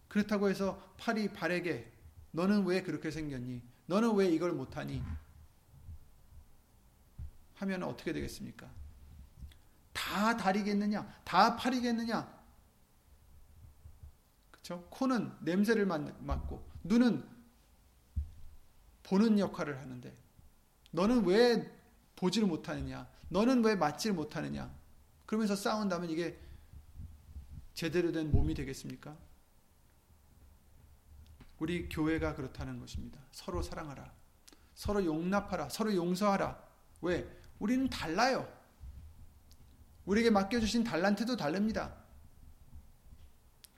그렇다고 0.07 0.51
해서 0.51 0.95
팔이 0.99 1.33
발에게 1.33 1.91
너는 2.33 2.67
왜 2.67 2.83
그렇게 2.83 3.11
생겼니? 3.11 3.63
너는 3.87 4.17
왜 4.17 4.29
이걸 4.29 4.53
못하니? 4.53 5.03
하면 7.55 7.83
어떻게 7.85 8.13
되겠습니까? 8.13 8.71
다 9.95 10.37
다리겠느냐? 10.37 11.23
다 11.25 11.57
팔이겠느냐? 11.57 12.39
그렇죠? 14.51 14.87
코는 14.91 15.39
냄새를 15.41 15.87
맡고 15.87 16.71
눈은 16.85 17.27
보는 19.05 19.39
역할을 19.39 19.79
하는데 19.79 20.15
너는 20.91 21.25
왜 21.25 21.80
보지를 22.21 22.47
못하느냐? 22.47 23.09
너는 23.31 23.65
왜 23.65 23.75
맞지를 23.77 24.15
못하느냐? 24.15 24.71
그러면서 25.25 25.57
싸운다면 25.57 26.11
이게 26.11 26.39
제대로 27.73 28.13
된 28.13 28.31
몸이 28.31 28.53
되겠습니까? 28.53 29.17
우리 31.59 31.89
교회가 31.89 32.35
그렇다는 32.35 32.79
것입니다. 32.79 33.19
서로 33.33 33.63
사랑하라. 33.63 34.13
서로 34.75 35.03
용납하라. 35.03 35.71
서로 35.71 35.95
용서하라. 35.95 36.63
왜? 37.01 37.27
우리는 37.59 37.89
달라요. 37.89 38.47
우리에게 40.05 40.29
맡겨주신 40.29 40.85
달란트도 40.85 41.39
다릅니다. 41.39 41.95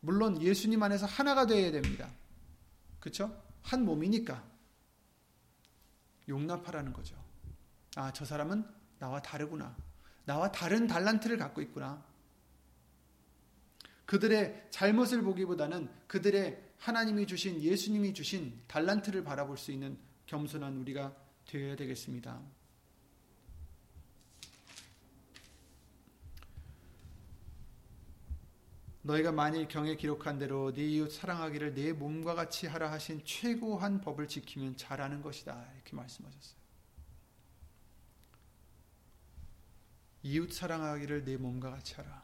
물론 0.01 0.43
예수님 0.43 0.83
안에서 0.83 1.07
하나가 1.07 1.47
되어야 1.47 1.71
됩니다. 1.71 2.11
그쵸? 2.99 3.41
한 3.63 3.85
몸이니까. 3.85 4.45
용납하라는 6.29 6.93
거죠. 6.93 7.22
아, 7.97 8.13
저 8.13 8.25
사람은 8.25 8.65
나와 8.99 9.21
다르구나. 9.21 9.77
나와 10.25 10.51
다른 10.51 10.87
달란트를 10.87 11.37
갖고 11.37 11.61
있구나. 11.61 12.05
그들의 14.07 14.69
잘못을 14.71 15.23
보기보다는 15.23 15.91
그들의 16.07 16.73
하나님이 16.79 17.27
주신 17.27 17.61
예수님이 17.63 18.13
주신 18.13 18.61
달란트를 18.67 19.25
바라볼 19.25 19.57
수 19.57 19.73
있는 19.73 19.99
겸손한 20.27 20.77
우리가 20.79 21.15
되어야 21.47 21.77
되겠습니다. 21.77 22.41
너희가 29.05 29.33
만일 29.33 29.67
경에 29.67 29.97
기록한 29.97 30.39
대로 30.39 30.73
네 30.73 30.85
이웃 30.85 31.11
사랑하기를 31.11 31.75
내 31.75 31.93
몸과 31.93 32.35
같이 32.35 32.69
하라 32.69 32.93
하신 32.93 33.23
최고한 33.25 34.01
법을 34.01 34.29
지키면 34.29 34.77
잘하는 34.77 35.23
것이다. 35.23 35.69
이렇게 35.75 35.97
말씀하셨어요. 35.97 36.62
이웃 40.23 40.53
사랑하기를 40.53 41.25
내 41.25 41.37
몸과 41.37 41.71
같이 41.71 41.95
하라. 41.95 42.23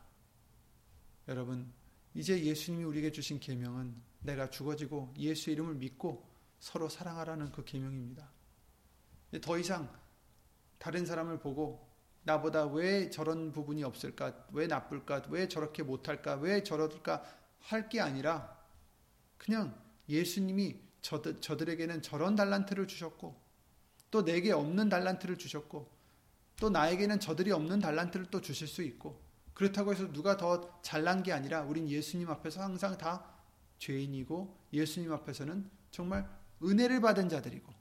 여러분, 1.29 1.73
이제 2.15 2.43
예수님이 2.43 2.85
우리에게 2.85 3.13
주신 3.13 3.39
계명은 3.41 3.95
내가 4.21 4.51
죽어지고 4.51 5.15
예수 5.19 5.51
이름을 5.51 5.75
믿고 5.75 6.27
서로 6.59 6.89
사랑하라는 6.89 7.53
그 7.53 7.65
계명입니다. 7.65 8.31
더 9.43 9.59
이상 9.59 9.93
다른 10.79 11.05
사람을 11.05 11.39
보고 11.39 11.87
나보다 12.23 12.67
왜 12.67 13.11
저런 13.11 13.53
부분이 13.53 13.85
없을까? 13.85 14.47
왜 14.53 14.67
나쁠까? 14.67 15.25
왜 15.29 15.49
저렇게 15.49 15.83
못할까? 15.83 16.37
왜 16.37 16.63
저럴까? 16.63 17.25
할 17.61 17.89
게 17.89 18.01
아니라 18.01 18.57
그냥 19.37 19.79
예수님이 20.09 20.81
저들, 21.03 21.41
저들에게는 21.41 22.03
저런 22.03 22.35
달란트를 22.35 22.87
주셨고 22.87 23.41
또 24.11 24.25
내게 24.25 24.53
없는 24.53 24.89
달란트를 24.89 25.37
주셨고 25.37 25.91
또 26.61 26.71
나에게는 26.71 27.21
저들이 27.21 27.53
없는 27.53 27.81
달란트를 27.81 28.27
또 28.31 28.41
주실 28.41 28.67
수 28.67 28.83
있고 28.83 29.21
그렇다고 29.55 29.93
해서 29.93 30.13
누가 30.13 30.37
더 30.37 30.81
잘난 30.83 31.23
게 31.23 31.33
아니라 31.33 31.63
우린 31.63 31.89
예수님 31.89 32.31
앞에서 32.31 32.63
항상 32.63 32.97
다 32.97 33.25
죄인이고 33.79 34.57
예수님 34.73 35.13
앞에서는 35.13 35.71
정말 35.91 36.29
은혜를 36.63 37.01
받은 37.01 37.29
자들이고 37.29 37.73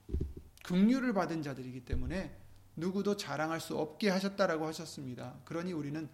긍휼을 0.64 1.14
받은 1.14 1.42
자들이기 1.42 1.86
때문에 1.86 2.38
누구도 2.76 3.18
자랑할 3.18 3.60
수 3.60 3.78
없게 3.78 4.10
하셨다라고 4.10 4.66
하셨습니다. 4.68 5.40
그러니 5.46 5.74
우리는 5.74 6.08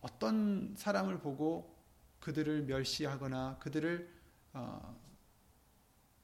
어떤 0.00 0.74
사람을 0.76 1.20
보고 1.20 1.76
그들을 2.18 2.64
멸시하거나 2.64 3.58
그들을 3.60 4.10
어, 4.52 5.00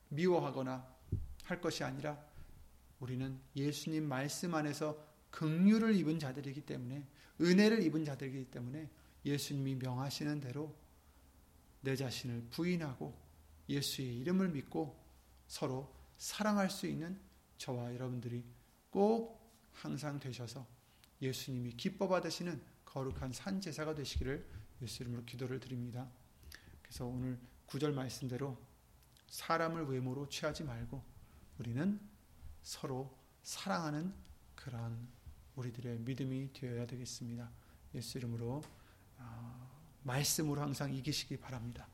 미워하거나 0.09 0.86
할 1.44 1.61
것이 1.61 1.84
아니라 1.84 2.18
우리는 2.99 3.38
예수님 3.55 4.09
말씀 4.09 4.55
안에서 4.55 5.05
긍휼을 5.37 5.95
입은 5.97 6.18
자들이기 6.18 6.62
때문에 6.62 7.07
은혜를 7.43 7.82
입은 7.82 8.07
자들이기 8.07 8.47
때문에 8.51 8.89
예수님이 9.26 9.74
명하시는 9.74 10.41
대로 10.41 10.74
내 11.82 11.95
자신을 11.95 12.47
부인하고 12.51 13.14
예수의 13.68 14.18
이름을 14.20 14.49
믿고 14.49 14.99
서로 15.47 15.95
사랑할 16.16 16.70
수 16.70 16.87
있는 16.87 17.20
저와 17.59 17.93
여러분들이 17.95 18.45
꼭 18.89 19.39
항상 19.74 20.18
되셔서 20.18 20.66
예수님이 21.20 21.72
기뻐 21.72 22.09
받으시는 22.09 22.62
거룩한 22.87 23.32
산 23.32 23.61
제사가 23.61 23.95
되시기를 23.95 24.47
예수 24.80 25.03
이름으로 25.03 25.24
기도를 25.26 25.61
드립니다. 25.61 26.09
그래서 26.80 27.05
오늘 27.05 27.39
구절 27.66 27.93
말씀대로 27.93 28.57
사람을 29.28 29.84
외모로 29.87 30.30
취하지 30.30 30.64
말고 30.64 31.03
우리는 31.59 32.01
서로 32.62 33.14
사랑하는 33.43 34.14
그러한 34.55 35.16
우리들의 35.57 35.98
믿음이 36.00 36.52
되어야 36.52 36.86
되겠습니다. 36.86 37.50
예수 37.94 38.18
이름으로 38.18 38.62
어, 39.18 39.70
말씀으로 40.02 40.61
항상 40.61 40.94
이기시기 40.94 41.38
바랍니다. 41.38 41.88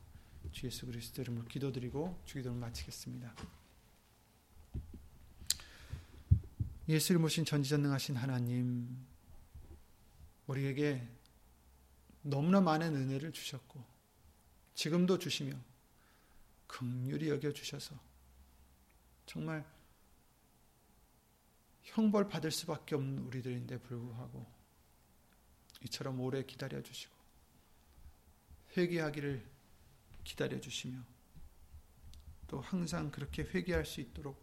주 0.51 0.67
예수 0.67 0.85
그리스도 0.85 1.21
이름으로 1.21 1.45
기도드리고 1.45 2.21
주기도를 2.25 2.57
마치겠습니다. 2.57 3.33
예수를 6.87 7.21
모신 7.21 7.45
전지전능하신 7.45 8.17
하나님, 8.17 9.05
우리에게 10.47 11.07
너무나 12.21 12.59
많은 12.59 12.93
은혜를 12.93 13.31
주셨고, 13.31 13.81
지금도 14.75 15.17
주시며, 15.17 15.55
극률이 16.67 17.29
여겨 17.29 17.53
주셔서, 17.53 17.97
정말 19.25 19.65
형벌 21.83 22.27
받을 22.27 22.51
수밖에 22.51 22.95
없는 22.95 23.19
우리들인데 23.19 23.79
불구하고, 23.79 24.45
이처럼 25.83 26.19
오래 26.19 26.43
기다려 26.43 26.81
주시고, 26.81 27.13
회개하기를 28.77 29.45
기다려 30.23 30.59
주시며, 30.59 31.03
또 32.47 32.61
항상 32.61 33.11
그렇게 33.11 33.43
회개할 33.43 33.85
수 33.85 33.99
있도록 34.01 34.41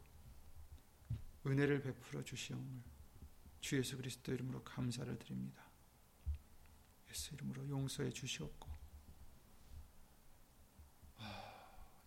은혜를 1.47 1.82
베풀어 1.82 2.22
주시옵을 2.22 2.82
주 3.61 3.76
예수 3.78 3.97
그리스도 3.97 4.32
이름으로 4.32 4.62
감사를 4.64 5.18
드립니다. 5.18 5.70
예수 7.11 7.34
이름으로 7.34 7.68
용서해 7.68 8.11
주시옵고 8.11 8.68
아, 11.18 11.43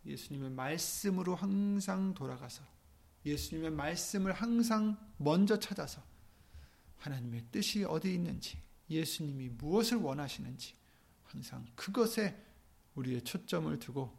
예수님의 0.05 0.49
말씀으로 0.51 1.35
항상 1.35 2.13
돌아가서 2.13 2.63
예수님의 3.25 3.71
말씀을 3.71 4.33
항상 4.33 4.97
먼저 5.17 5.57
찾아서 5.59 6.03
하나님의 6.97 7.45
뜻이 7.51 7.83
어디 7.83 8.13
있는지 8.13 8.57
예수님이 8.89 9.49
무엇을 9.49 9.97
원하시는지 9.97 10.75
항상 11.25 11.65
그것에 11.75 12.37
우리의 12.95 13.23
초점을 13.23 13.77
두고 13.79 14.17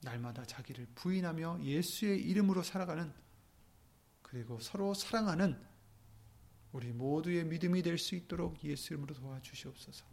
날마다 0.00 0.44
자기를 0.44 0.86
부인하며 0.94 1.60
예수의 1.62 2.22
이름으로 2.22 2.62
살아가는 2.62 3.12
그리고 4.22 4.58
서로 4.60 4.94
사랑하는 4.94 5.60
우리 6.72 6.90
모두의 6.92 7.44
믿음이 7.44 7.82
될 7.82 7.98
수 7.98 8.14
있도록 8.14 8.64
예수 8.64 8.94
이름으로 8.94 9.14
도와주시옵소서. 9.14 10.06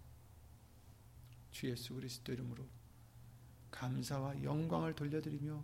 주 1.52 1.70
예수 1.70 1.96
그리스도 1.96 2.34
이름으로 2.34 2.68
감사와 3.72 4.44
영광을 4.44 4.94
돌려드리며 4.94 5.64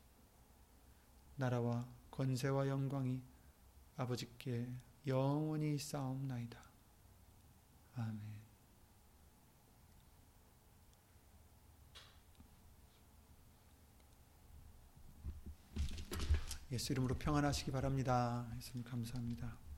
나라와 1.35 1.87
권세와 2.11 2.67
영광이 2.67 3.21
아버지께 3.97 4.67
영원히 5.07 5.77
싸움나이다. 5.77 6.59
아멘. 7.95 8.41
예수 16.71 16.93
이름으로 16.93 17.15
평안하시기 17.15 17.71
바랍니다. 17.71 18.49
예수님 18.55 18.83
감사합니다. 18.83 19.70